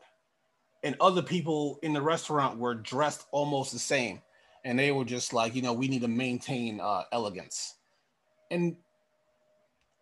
[0.82, 4.22] And other people in the restaurant were dressed almost the same.
[4.64, 7.76] And they were just like, you know, we need to maintain uh, elegance.
[8.50, 8.76] And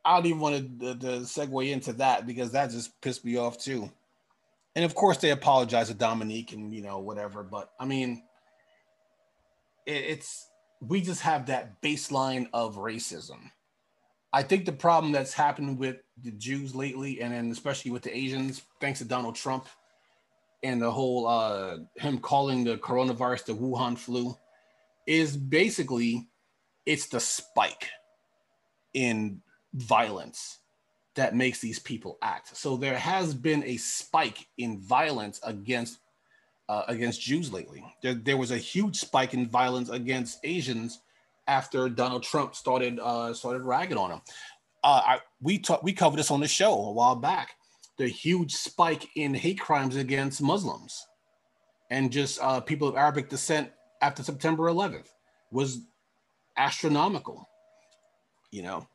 [0.05, 3.59] I don't even want to, to segue into that because that just pissed me off
[3.59, 3.91] too.
[4.75, 7.43] And of course, they apologize to Dominique and, you know, whatever.
[7.43, 8.23] But I mean,
[9.87, 10.49] it's
[10.81, 13.51] we just have that baseline of racism.
[14.33, 18.15] I think the problem that's happened with the Jews lately, and then especially with the
[18.15, 19.67] Asians, thanks to Donald Trump
[20.63, 24.37] and the whole uh, him calling the coronavirus the Wuhan flu,
[25.07, 26.29] is basically
[26.85, 27.89] it's the spike
[28.95, 29.41] in
[29.75, 30.59] violence
[31.15, 32.57] that makes these people act.
[32.57, 35.99] So there has been a spike in violence against
[36.69, 37.85] uh, against Jews lately.
[38.03, 41.01] There, there was a huge spike in violence against Asians
[41.47, 44.21] after Donald Trump started uh, started ragging on them.
[44.83, 47.56] Uh, I, we talked we covered this on the show a while back.
[47.99, 51.07] The huge spike in hate crimes against Muslims
[51.91, 53.71] and just uh, people of Arabic descent
[54.03, 55.09] after September 11th
[55.51, 55.81] was
[56.57, 57.49] astronomical.
[58.51, 58.89] You know,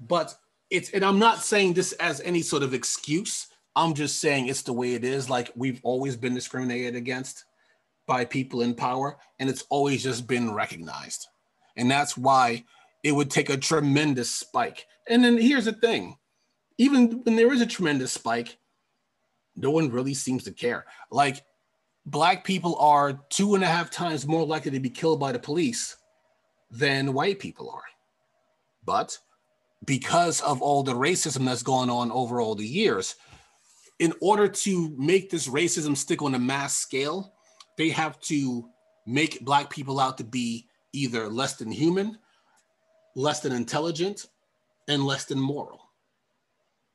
[0.00, 0.34] but
[0.70, 4.62] it's and I'm not saying this as any sort of excuse I'm just saying it's
[4.62, 5.30] the way it is.
[5.30, 7.44] Like we've always been discriminated against
[8.08, 11.28] by people in power, and it's always just been recognized.
[11.76, 12.64] And that's why
[13.04, 14.86] it would take a tremendous spike.
[15.08, 16.16] And then here's the thing
[16.78, 18.56] even when there is a tremendous spike,
[19.56, 20.86] no one really seems to care.
[21.10, 21.44] Like,
[22.06, 25.38] black people are two and a half times more likely to be killed by the
[25.38, 25.96] police
[26.70, 27.82] than white people are.
[28.84, 29.18] But
[29.84, 33.16] because of all the racism that's gone on over all the years,
[33.98, 37.34] in order to make this racism stick on a mass scale,
[37.76, 38.68] they have to
[39.06, 42.18] make black people out to be either less than human,
[43.16, 44.26] less than intelligent,
[44.86, 45.87] and less than moral.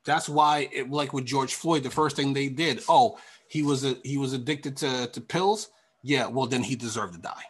[0.05, 3.85] That's why, it, like with George Floyd, the first thing they did, oh, he was
[3.85, 5.69] a, he was addicted to, to pills.
[6.01, 7.43] Yeah, well then he deserved to die.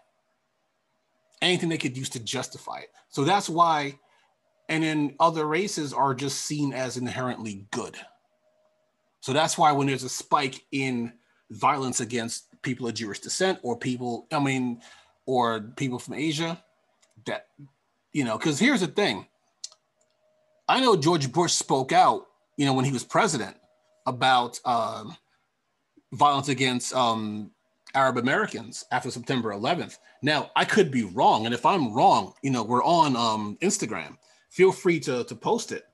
[1.42, 2.90] Anything they could use to justify it.
[3.10, 3.98] So that's why,
[4.70, 7.98] and then other races are just seen as inherently good.
[9.22, 11.14] So that's why when there's a spike in
[11.50, 14.82] violence against people of Jewish descent or people, I mean,
[15.26, 16.62] or people from Asia,
[17.26, 17.48] that,
[18.12, 19.28] you know, because here's the thing.
[20.68, 23.56] I know George Bush spoke out, you know, when he was president
[24.06, 25.06] about uh,
[26.14, 27.52] violence against um,
[27.96, 29.98] Arab Americans after September 11th.
[30.22, 31.46] Now, I could be wrong.
[31.46, 34.18] And if I'm wrong, you know, we're on um, Instagram.
[34.50, 35.86] Feel free to, to post it.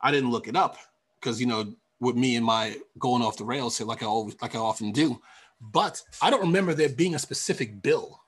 [0.00, 0.76] I didn't look it up
[1.20, 4.36] because, you know, with me and my going off the rails here, like I always,
[4.42, 5.20] like I often do.
[5.60, 8.20] But I don't remember there being a specific bill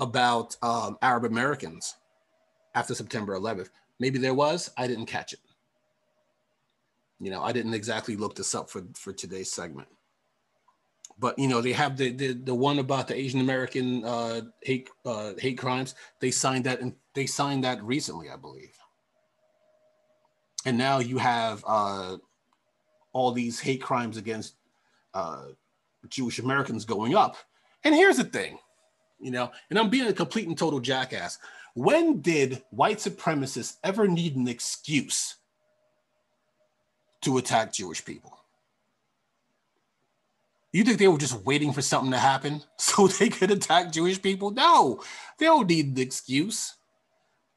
[0.00, 1.96] about um, Arab Americans
[2.74, 3.68] after September 11th.
[4.00, 4.70] Maybe there was.
[4.76, 5.40] I didn't catch it.
[7.20, 9.88] You know, I didn't exactly look this up for for today's segment.
[11.18, 14.88] But you know, they have the the, the one about the Asian American uh, hate
[15.04, 15.94] uh, hate crimes.
[16.20, 18.76] They signed that and they signed that recently, I believe.
[20.64, 22.18] And now you have uh,
[23.12, 24.54] all these hate crimes against
[25.14, 25.46] uh,
[26.08, 27.36] Jewish Americans going up.
[27.84, 28.58] And here's the thing,
[29.20, 31.38] you know, and I'm being a complete and total jackass.
[31.74, 35.37] When did white supremacists ever need an excuse
[37.22, 38.38] to attack Jewish people?
[40.72, 44.20] You think they were just waiting for something to happen so they could attack Jewish
[44.20, 44.50] people?
[44.50, 45.02] No,
[45.38, 46.74] they don't need an excuse.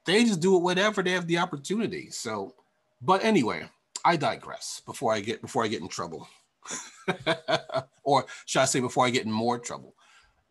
[0.06, 2.10] They just do it whenever they have the opportunity.
[2.10, 2.56] So,
[3.02, 3.66] but anyway,
[4.04, 6.28] I digress before I get before I get in trouble.
[8.04, 9.96] or should I say before I get in more trouble?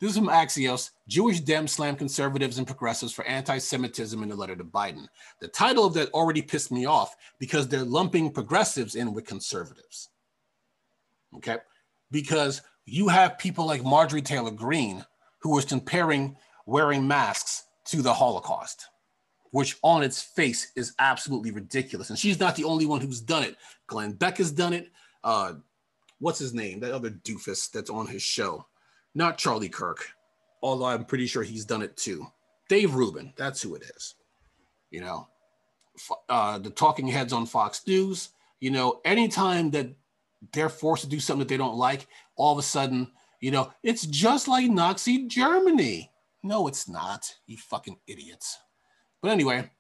[0.01, 0.91] This is from Axios.
[1.09, 5.07] Jewish Dems slam conservatives and progressives for anti-Semitism in a letter to Biden.
[5.41, 10.09] The title of that already pissed me off because they're lumping progressives in with conservatives.
[11.37, 11.59] Okay.
[12.11, 15.05] Because you have people like Marjorie Taylor Greene
[15.41, 18.87] who was comparing wearing masks to the Holocaust
[19.51, 22.11] which on its face is absolutely ridiculous.
[22.11, 23.57] And she's not the only one who's done it.
[23.87, 24.91] Glenn Beck has done it.
[25.25, 25.55] Uh,
[26.19, 26.81] what's his name?
[26.81, 28.67] That other doofus that's on his show.
[29.15, 30.11] Not Charlie Kirk,
[30.63, 32.27] although I'm pretty sure he's done it too.
[32.69, 34.15] Dave Rubin, that's who it is.
[34.91, 35.29] You know,
[36.29, 38.31] uh, the talking heads on Fox News.
[38.61, 39.89] You know, anytime that
[40.53, 42.07] they're forced to do something that they don't like,
[42.37, 46.11] all of a sudden, you know, it's just like Nazi Germany.
[46.43, 47.35] No, it's not.
[47.47, 48.59] You fucking idiots.
[49.23, 49.71] But anyway,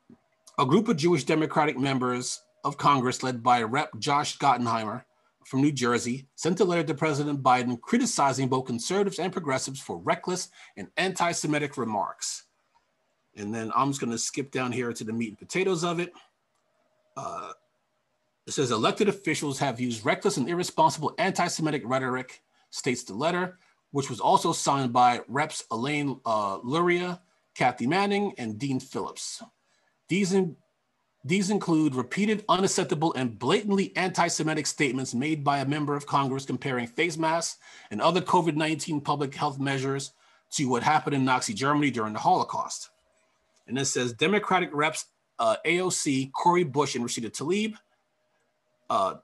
[0.58, 3.98] a group of Jewish Democratic members of Congress, led by Rep.
[3.98, 5.04] Josh Gottheimer
[5.50, 9.98] from New Jersey, sent a letter to President Biden criticizing both conservatives and progressives for
[9.98, 12.44] reckless and anti Semitic remarks.
[13.36, 15.98] And then I'm just going to skip down here to the meat and potatoes of
[15.98, 16.12] it.
[17.16, 17.50] Uh,
[18.46, 23.58] it says elected officials have used reckless and irresponsible anti Semitic rhetoric, states the letter,
[23.90, 27.22] which was also signed by Reps Elaine uh, Luria,
[27.56, 29.42] Kathy Manning, and Dean Phillips.
[30.06, 30.54] These, in,
[31.22, 36.46] these include repeated, unacceptable, and blatantly anti Semitic statements made by a member of Congress
[36.46, 37.58] comparing face masks
[37.90, 40.12] and other COVID 19 public health measures
[40.52, 42.90] to what happened in Nazi Germany during the Holocaust.
[43.66, 45.06] And it says Democratic reps
[45.38, 47.74] uh, AOC, Cori Bush, and Rashida Tlaib,
[48.88, 49.14] uh,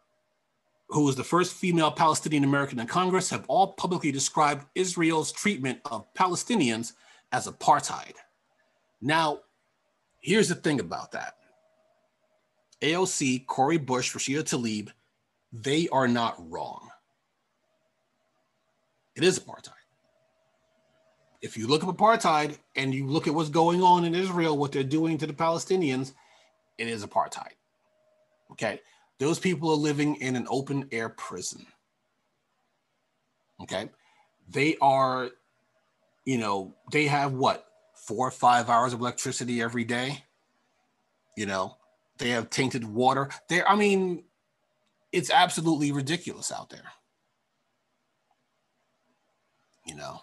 [0.89, 5.81] who was the first female Palestinian American in Congress, have all publicly described Israel's treatment
[5.91, 6.93] of Palestinians
[7.33, 8.15] as apartheid.
[9.01, 9.41] Now,
[10.21, 11.37] here's the thing about that
[12.83, 14.91] AOC, Cori Bush, Rashida Tlaib,
[15.53, 16.89] they are not wrong.
[19.15, 19.73] It is apartheid
[21.47, 24.73] if you look up apartheid and you look at what's going on in Israel, what
[24.73, 26.13] they're doing to the Palestinians,
[26.79, 27.53] it is apartheid.
[28.51, 28.81] Okay.
[29.19, 31.65] Those people are living in an open air prison.
[33.63, 33.89] Okay.
[34.49, 35.31] They are,
[36.25, 40.25] you know, they have what, four or five hours of electricity every day?
[41.37, 41.77] You know,
[42.19, 43.29] they have tainted water.
[43.49, 44.25] There, I mean,
[45.13, 46.93] it's absolutely ridiculous out there.
[49.87, 50.21] You know,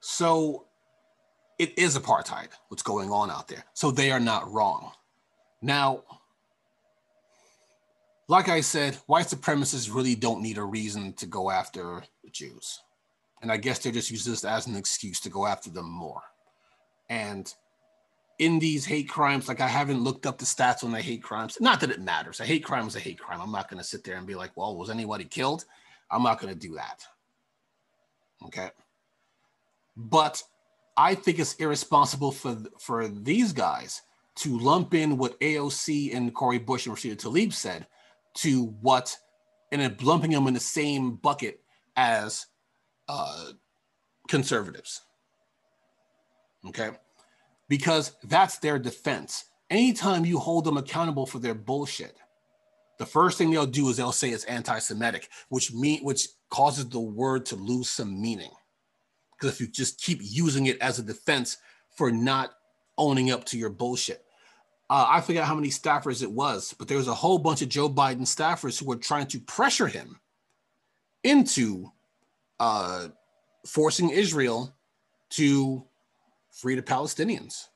[0.00, 0.66] so
[1.58, 3.64] it is apartheid, what's going on out there.
[3.74, 4.92] So they are not wrong.
[5.60, 6.02] Now,
[8.28, 12.80] like I said, white supremacists really don't need a reason to go after the Jews.
[13.42, 16.22] And I guess they're just using this as an excuse to go after them more.
[17.08, 17.52] And
[18.38, 21.56] in these hate crimes, like I haven't looked up the stats on the hate crimes.
[21.60, 22.40] Not that it matters.
[22.40, 23.40] A hate crime is a hate crime.
[23.40, 25.64] I'm not going to sit there and be like, well, was anybody killed?
[26.10, 27.02] I'm not going to do that.
[28.44, 28.70] Okay.
[29.96, 30.42] But
[30.96, 34.02] I think it's irresponsible for for these guys
[34.36, 37.86] to lump in what AOC and Cori Bush and Rashida Tlaib said
[38.34, 39.16] to what,
[39.72, 41.60] and then lumping them in the same bucket
[41.96, 42.46] as
[43.08, 43.46] uh,
[44.28, 45.00] conservatives.
[46.68, 46.90] Okay,
[47.68, 49.44] because that's their defense.
[49.70, 52.16] Anytime you hold them accountable for their bullshit,
[52.98, 57.00] the first thing they'll do is they'll say it's anti-Semitic, which mean which causes the
[57.00, 58.50] word to lose some meaning.
[59.32, 61.58] Because if you just keep using it as a defense
[61.96, 62.52] for not
[62.96, 64.24] owning up to your bullshit.
[64.88, 67.68] Uh, I forget how many staffers it was, but there was a whole bunch of
[67.68, 70.20] Joe Biden staffers who were trying to pressure him
[71.24, 71.90] into
[72.60, 73.08] uh,
[73.66, 74.74] forcing Israel
[75.30, 75.84] to
[76.56, 77.68] free the Palestinians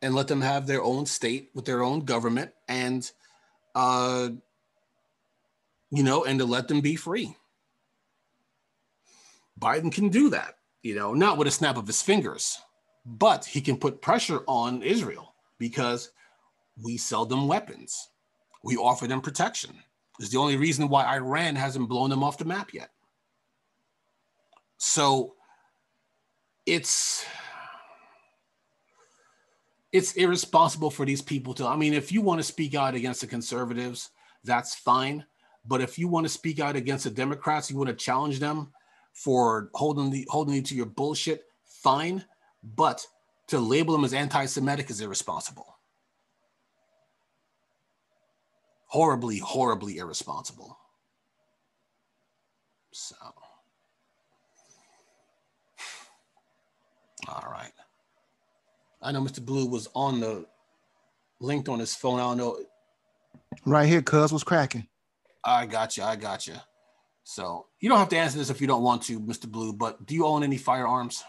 [0.00, 3.10] and let them have their own state with their own government and,
[3.74, 4.28] uh,
[5.90, 7.36] you know, and to let them be free.
[9.60, 12.58] Biden can do that you know, not with a snap of his fingers,
[13.06, 16.10] but he can put pressure on Israel because
[16.82, 18.10] we sell them weapons.
[18.64, 19.76] We offer them protection.
[20.18, 22.90] It's the only reason why Iran hasn't blown them off the map yet.
[24.78, 25.34] So
[26.66, 27.24] it's
[29.92, 33.20] it's irresponsible for these people to i mean if you want to speak out against
[33.20, 34.10] the conservatives
[34.44, 35.24] that's fine
[35.64, 38.72] but if you want to speak out against the democrats you want to challenge them
[39.12, 42.24] for holding the holding you to your bullshit, fine.
[42.62, 43.06] But
[43.48, 45.76] to label them as anti-Semitic is irresponsible.
[48.86, 50.78] Horribly, horribly irresponsible.
[52.92, 53.16] So,
[57.28, 57.72] all right.
[59.02, 59.44] I know Mr.
[59.44, 60.46] Blue was on the
[61.40, 62.20] linked on his phone.
[62.20, 62.58] I don't know.
[63.66, 64.86] Right here, cuz was cracking.
[65.44, 66.04] I got you.
[66.04, 66.54] I got you.
[67.24, 69.48] So you don't have to answer this if you don't want to, Mr.
[69.48, 71.22] Blue, but do you own any firearms?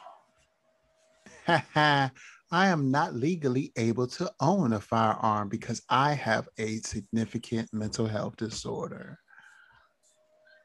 [2.53, 8.05] I am not legally able to own a firearm because I have a significant mental
[8.05, 9.19] health disorder.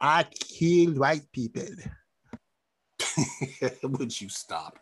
[0.00, 1.64] I kill white people.
[3.82, 4.78] Would you stop?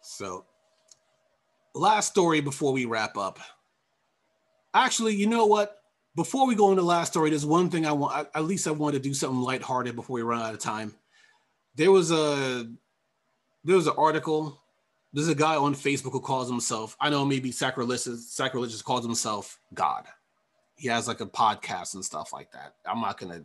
[0.00, 0.44] So,
[1.76, 3.38] last story before we wrap up.
[4.74, 5.76] Actually, you know what?
[6.16, 8.28] before we go into the last story, there's one thing I want.
[8.34, 10.94] At least I want to do something lighthearted before we run out of time.
[11.76, 12.66] There was a
[13.62, 14.60] there was an article
[15.12, 19.58] there's a guy on Facebook who calls himself, I know maybe sacrilegious, sacrilegious calls himself
[19.72, 20.04] God.
[20.74, 22.74] He has like a podcast and stuff like that.
[22.84, 23.44] I'm not gonna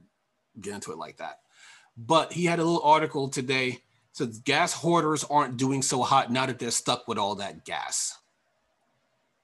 [0.60, 1.40] get into it like that.
[1.98, 6.46] But he had a little article today says gas hoarders aren't doing so hot now
[6.46, 8.18] that they're stuck with all that gas.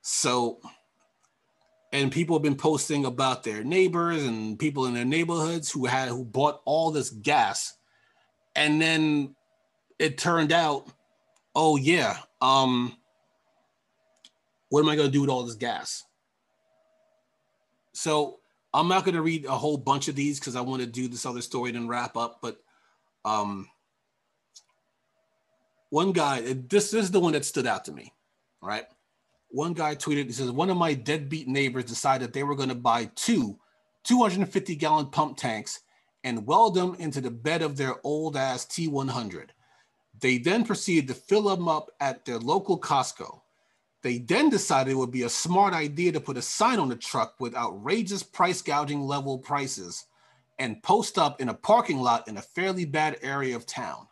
[0.10, 0.62] So,
[1.92, 6.08] and people have been posting about their neighbors and people in their neighborhoods who had
[6.08, 7.74] who bought all this gas,
[8.56, 9.36] and then
[10.00, 10.88] it turned out,
[11.54, 12.96] oh yeah, um,
[14.70, 16.06] what am I going to do with all this gas?
[17.92, 18.40] So
[18.74, 21.10] I'm not going to read a whole bunch of these because I want to do
[21.10, 22.40] this other story and wrap up.
[22.42, 22.62] But
[23.26, 23.68] um,
[25.90, 28.14] one guy, this, this is the one that stood out to me,
[28.62, 28.86] right?
[29.50, 32.76] One guy tweeted, he says, one of my deadbeat neighbors decided they were going to
[32.76, 33.58] buy two
[34.04, 35.82] 250 gallon pump tanks
[36.24, 39.50] and weld them into the bed of their old ass T100.
[40.20, 43.42] They then proceeded to fill them up at their local Costco.
[44.02, 46.96] They then decided it would be a smart idea to put a sign on the
[46.96, 50.06] truck with outrageous price gouging level prices
[50.60, 54.08] and post up in a parking lot in a fairly bad area of town.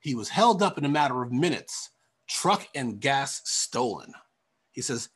[0.00, 1.90] He was held up in a matter of minutes,
[2.28, 4.12] truck and gas stolen.
[4.72, 5.08] He says,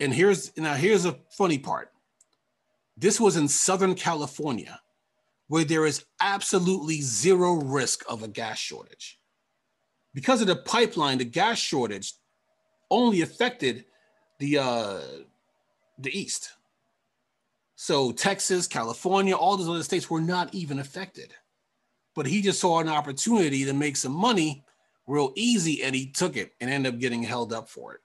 [0.00, 1.90] and here's now here's a funny part.
[2.96, 4.80] This was in Southern California,
[5.48, 9.18] where there is absolutely zero risk of a gas shortage.
[10.12, 12.14] Because of the pipeline, the gas shortage
[12.90, 13.84] only affected
[14.38, 15.00] the uh,
[15.98, 16.50] the East.
[17.76, 21.34] So Texas, California, all those other states were not even affected.
[22.14, 24.64] But he just saw an opportunity to make some money
[25.06, 28.00] real easy and he took it and ended up getting held up for it.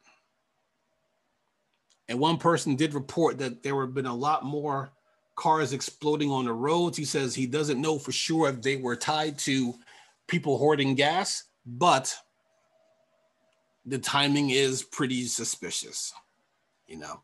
[2.10, 4.91] And one person did report that there have been a lot more
[5.36, 6.97] cars exploding on the roads.
[6.97, 9.76] He says he doesn't know for sure if they were tied to
[10.28, 12.14] people hoarding gas, but
[13.86, 16.12] the timing is pretty suspicious.
[16.88, 17.22] You know,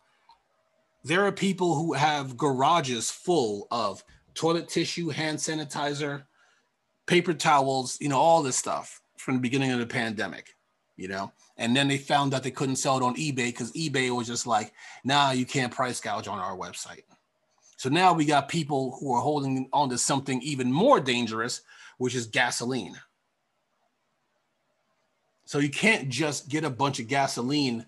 [1.04, 4.04] there are people who have garages full of
[4.36, 6.24] toilet tissue, hand sanitizer,
[7.08, 10.55] paper towels, you know, all this stuff from the beginning of the pandemic,
[10.98, 11.32] you know.
[11.58, 14.48] And then they found that they couldn't sell it on eBay because eBay was just
[14.48, 14.74] like,
[15.04, 17.04] nah, you can't price gouge on our website.
[17.78, 21.62] So now we got people who are holding on to something even more dangerous,
[21.98, 22.96] which is gasoline.
[25.46, 27.86] So you can't just get a bunch of gasoline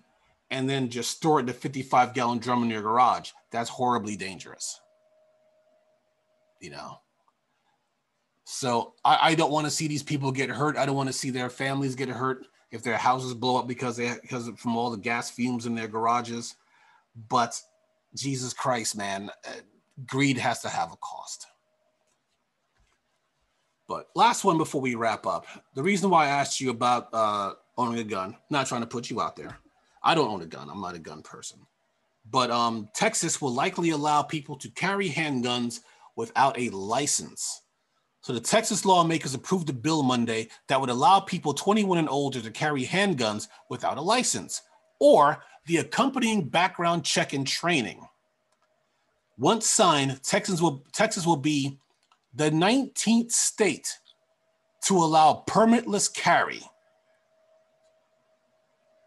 [0.50, 3.32] and then just store it in a 55 gallon drum in your garage.
[3.50, 4.80] That's horribly dangerous.
[6.60, 7.00] You know?
[8.44, 10.76] So I, I don't want to see these people get hurt.
[10.76, 13.96] I don't want to see their families get hurt if their houses blow up because
[13.96, 16.56] they because from all the gas fumes in their garages.
[17.28, 17.60] But
[18.14, 19.52] Jesus Christ, man, uh,
[20.06, 21.46] greed has to have a cost.
[23.88, 25.46] But last one before we wrap up.
[25.74, 29.08] The reason why I asked you about uh, owning a gun, not trying to put
[29.08, 29.58] you out there.
[30.02, 30.68] I don't own a gun.
[30.70, 31.60] I'm not a gun person.
[32.30, 35.80] But um, Texas will likely allow people to carry handguns
[36.16, 37.62] without a license.
[38.28, 42.42] So the Texas lawmakers approved a bill Monday that would allow people 21 and older
[42.42, 44.60] to carry handguns without a license
[45.00, 48.06] or the accompanying background check and training.
[49.38, 51.78] Once signed, Texans will Texas will be
[52.34, 53.98] the 19th state
[54.82, 56.60] to allow permitless carry.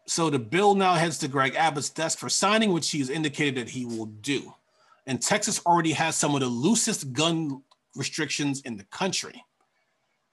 [0.08, 3.68] So the bill now heads to Greg Abbott's desk for signing, which he has indicated
[3.68, 4.56] that he will do.
[5.06, 7.62] And Texas already has some of the loosest gun
[7.96, 9.44] restrictions in the country.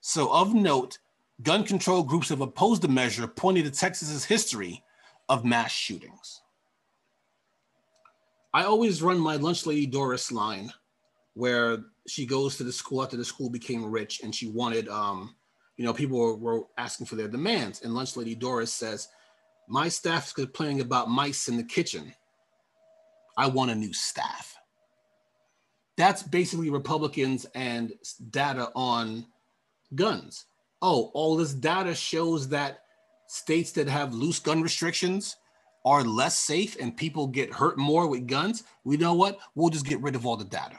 [0.01, 0.97] So, of note,
[1.43, 4.83] gun control groups have opposed the measure, pointing to Texas's history
[5.27, 6.41] of mass shootings.
[8.53, 10.71] I always run my lunch lady Doris line
[11.39, 15.35] where she goes to the school after the school became rich and she wanted um,
[15.77, 19.07] you know people were, asking for their demands and lunch lady doris says
[19.69, 22.13] my staff is complaining about mice in the kitchen
[23.37, 24.57] i want a new staff
[25.99, 27.91] that's basically republicans and
[28.29, 29.25] data on
[29.95, 30.45] guns.
[30.81, 32.83] Oh all this data shows that
[33.27, 35.35] states that have loose gun restrictions
[35.83, 38.63] are less safe and people get hurt more with guns.
[38.85, 39.39] We know what?
[39.55, 40.77] We'll just get rid of all the data.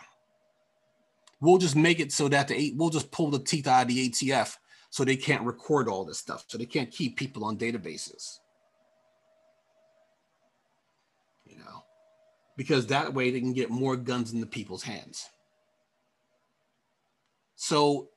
[1.43, 4.09] We'll just make it so that the we'll just pull the teeth out of the
[4.09, 4.57] ATF
[4.89, 8.39] so they can't record all this stuff, so they can't keep people on databases.
[11.45, 11.85] You know,
[12.61, 15.31] because that way they can get more guns in the people's hands.
[17.57, 18.11] So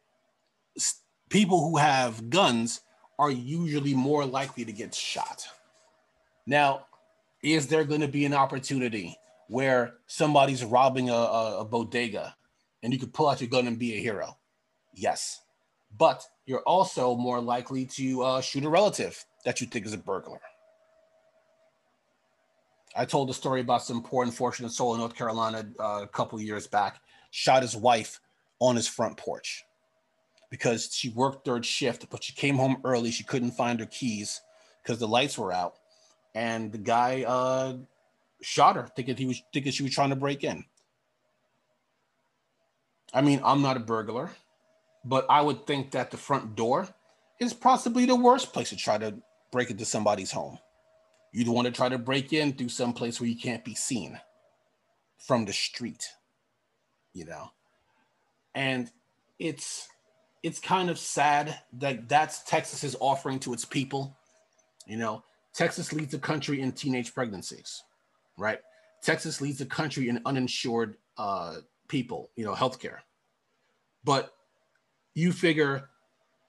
[1.29, 2.81] people who have guns
[3.17, 5.45] are usually more likely to get shot.
[6.45, 6.87] Now,
[7.41, 9.17] is there going to be an opportunity
[9.47, 12.35] where somebody's robbing a, a, a bodega
[12.81, 14.37] and you could pull out your gun and be a hero.
[14.93, 15.39] Yes,
[15.97, 19.97] but you're also more likely to uh, shoot a relative that you think is a
[19.97, 20.41] burglar.
[22.95, 26.39] I told a story about some poor unfortunate soul in North Carolina uh, a couple
[26.39, 28.19] years back, shot his wife
[28.59, 29.63] on his front porch
[30.49, 33.09] because she worked third shift, but she came home early.
[33.09, 34.41] She couldn't find her keys
[34.83, 35.79] because the lights were out.
[36.35, 37.77] And the guy uh,
[38.41, 40.63] shot her, thinking he was thinking she was trying to break in.
[43.13, 44.31] I mean, I'm not a burglar,
[45.03, 46.87] but I would think that the front door
[47.39, 49.15] is possibly the worst place to try to
[49.51, 50.59] break into somebody's home.
[51.33, 54.19] You'd want to try to break in through some place where you can't be seen
[55.17, 56.07] from the street,
[57.13, 57.49] you know.
[58.53, 58.91] And
[59.39, 59.87] it's
[60.43, 64.15] it's kind of sad that that's Texas's offering to its people.
[64.85, 65.23] You know,
[65.55, 67.81] Texas leads the country in teenage pregnancies,
[68.37, 68.59] right?
[69.01, 71.55] Texas leads the country in uninsured uh,
[71.87, 72.97] people, you know, healthcare.
[74.03, 74.33] But
[75.15, 75.89] you figure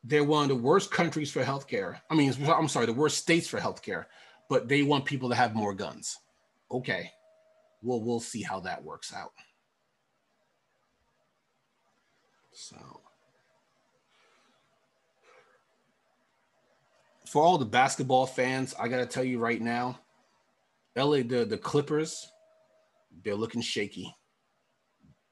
[0.03, 2.01] they're one of the worst countries for healthcare.
[2.11, 4.05] I mean, I'm sorry, the worst states for healthcare,
[4.49, 6.17] but they want people to have more guns.
[6.71, 7.11] Okay,
[7.83, 9.33] well, we'll see how that works out.
[12.53, 12.77] So,
[17.27, 19.99] for all the basketball fans, I gotta tell you right now,
[20.97, 22.31] LA, the, the Clippers,
[23.25, 24.15] they're looking shaky.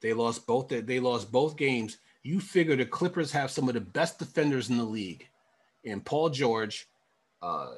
[0.01, 0.67] They lost both.
[0.67, 1.97] They lost both games.
[2.23, 5.27] You figure the Clippers have some of the best defenders in the league,
[5.85, 6.87] and Paul George,
[7.41, 7.71] uh,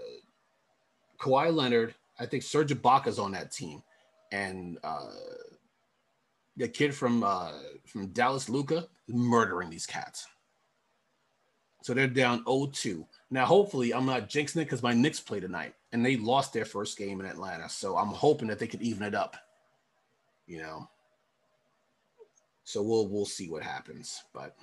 [1.18, 1.94] Kawhi Leonard.
[2.20, 3.84] I think Serge Ibaka's on that team,
[4.32, 5.10] and uh,
[6.56, 7.52] the kid from uh,
[7.86, 10.28] from Dallas, Luka, murdering these cats.
[11.84, 13.06] So they're down 0-2.
[13.30, 16.66] Now, hopefully, I'm not jinxing it because my Knicks play tonight, and they lost their
[16.66, 17.70] first game in Atlanta.
[17.70, 19.36] So I'm hoping that they could even it up.
[20.48, 20.90] You know,
[22.64, 24.24] so we'll we'll see what happens.
[24.34, 24.56] But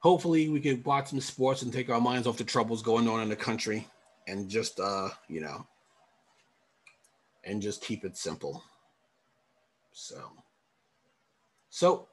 [0.00, 3.22] hopefully we can watch some sports and take our minds off the troubles going on
[3.22, 3.86] in the country
[4.26, 5.66] and just uh, you know,
[7.44, 8.62] and just keep it simple.
[9.92, 10.32] So
[11.70, 12.08] so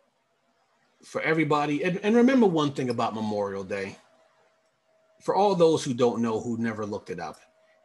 [1.04, 3.96] for everybody, and, and remember one thing about Memorial Day.
[5.22, 7.38] For all those who don't know, who never looked it up,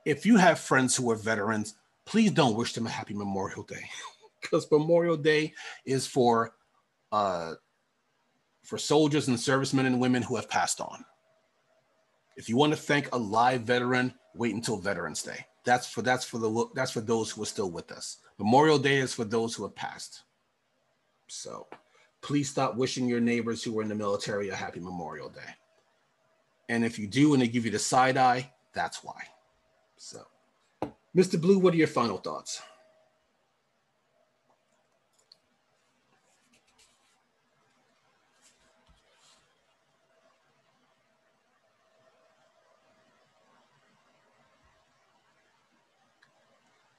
[0.06, 1.74] if you have friends who are veterans,
[2.06, 3.82] please don't wish them a happy Memorial Day.
[4.40, 5.52] because Memorial Day
[5.84, 6.54] is for
[7.12, 7.54] uh,
[8.62, 11.04] for soldiers and servicemen and women who have passed on.
[12.36, 15.46] If you want to thank a live veteran, wait until Veterans Day.
[15.64, 18.18] That's for that's for the that's for those who are still with us.
[18.38, 20.22] Memorial Day is for those who have passed.
[21.28, 21.66] So
[22.20, 25.54] please stop wishing your neighbors who were in the military a happy Memorial Day.
[26.68, 29.22] And if you do and they give you the side eye, that's why.
[29.96, 30.26] So,
[31.16, 31.40] Mr.
[31.40, 32.60] Blue, what are your final thoughts?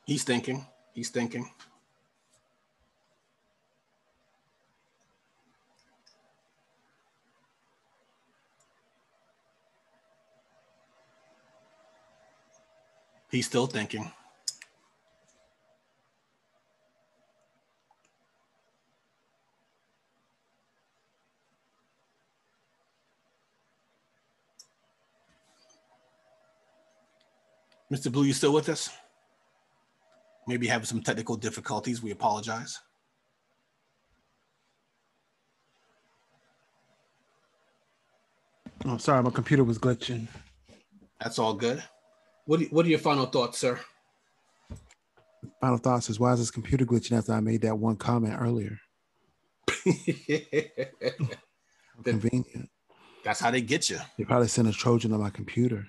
[0.08, 0.66] He's thinking.
[0.93, 1.51] He's thinking.
[13.30, 14.10] He's still thinking.
[27.91, 28.10] Mr.
[28.10, 28.89] Blue, you still with us?
[30.47, 32.01] Maybe having some technical difficulties.
[32.01, 32.79] We apologize.
[38.85, 40.27] Oh, I'm oh, sorry, my computer was glitching.
[41.19, 41.83] That's all good.
[42.45, 43.79] What, what are your final thoughts, sir?
[45.59, 48.79] Final thoughts is why is this computer glitching after I made that one comment earlier?
[52.03, 52.69] convenient.
[53.23, 53.97] That's how they get you.
[54.17, 55.85] They probably sent a Trojan on my computer.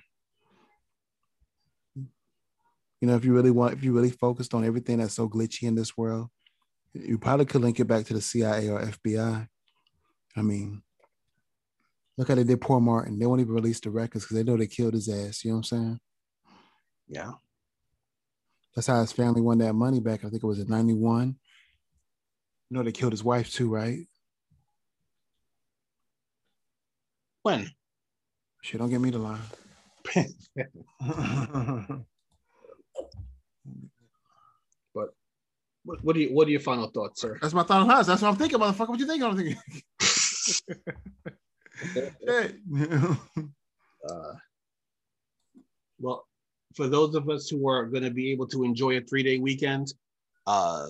[3.01, 5.65] You know, if you really want, if you really focused on everything that's so glitchy
[5.65, 6.29] in this world,
[6.93, 9.47] you probably could link it back to the CIA or FBI.
[10.37, 10.83] I mean,
[12.17, 13.19] look how they did poor Martin.
[13.19, 15.45] They won't even release the records because they know they killed his ass.
[15.45, 16.01] You know what I'm saying?
[17.09, 17.33] Yeah.
[18.75, 20.25] That's how his family won that money back.
[20.25, 21.37] I think it was in 91.
[22.71, 24.07] You know, they killed his wife too, right?
[27.43, 27.71] When?
[28.63, 29.39] Shit, don't get me to lie.
[34.95, 35.15] But
[35.89, 37.39] what, what are you, what are your final thoughts, sir?
[37.41, 38.07] That's my final thoughts.
[38.07, 38.91] That's what I'm thinking, motherfucker.
[38.91, 39.57] What you think I'm thinking?
[44.11, 44.35] uh,
[45.99, 46.27] well,
[46.77, 49.39] for those of us who are going to be able to enjoy a three day
[49.39, 49.95] weekend,
[50.47, 50.89] uh,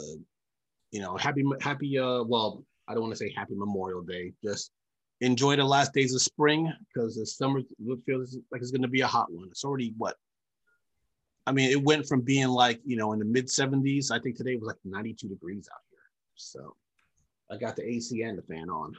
[0.91, 4.73] you know, happy, happy, uh, well, I don't want to say happy Memorial Day, just
[5.21, 7.61] enjoy the last days of spring because the summer
[8.05, 9.47] feels like it's going to be a hot one.
[9.49, 10.17] It's already what?
[11.49, 14.11] I mean, it went from being like, you know, in the mid 70s.
[14.11, 15.99] I think today it was like 92 degrees out here.
[16.35, 16.77] So
[17.51, 18.95] I got the AC and the fan on.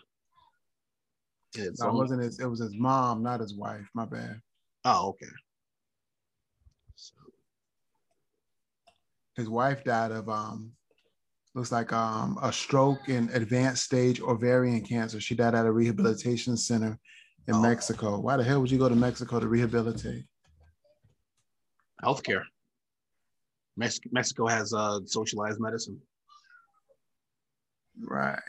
[1.55, 3.87] It wasn't his, it was his mom, not his wife.
[3.93, 4.41] My bad.
[4.83, 5.31] Oh, okay.
[6.95, 7.13] So.
[9.35, 10.71] His wife died of um
[11.53, 15.19] looks like um, a stroke and advanced stage ovarian cancer.
[15.19, 16.97] She died at a rehabilitation center
[17.47, 17.61] in oh.
[17.61, 18.19] Mexico.
[18.19, 20.25] Why the hell would you go to Mexico to rehabilitate?
[22.03, 22.43] Healthcare.
[23.77, 25.99] Mex- Mexico has uh, socialized medicine.
[28.01, 28.39] Right.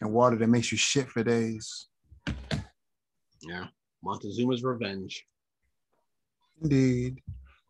[0.00, 1.88] And water that makes you shit for days.
[3.42, 3.66] Yeah.
[4.04, 5.24] Montezuma's revenge.
[6.62, 7.20] Indeed.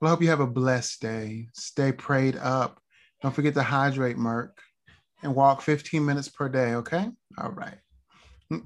[0.01, 1.49] Well, I hope you have a blessed day.
[1.53, 2.81] Stay prayed up
[3.23, 4.59] don't forget to hydrate, Merc,
[5.23, 6.75] and walk 15 minutes per day.
[6.75, 7.09] Okay.
[7.39, 7.79] All right.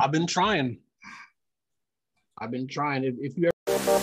[0.00, 0.78] I've been trying.
[2.38, 3.04] I've been trying.
[3.04, 3.52] If, if you ever.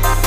[0.00, 0.21] Bye.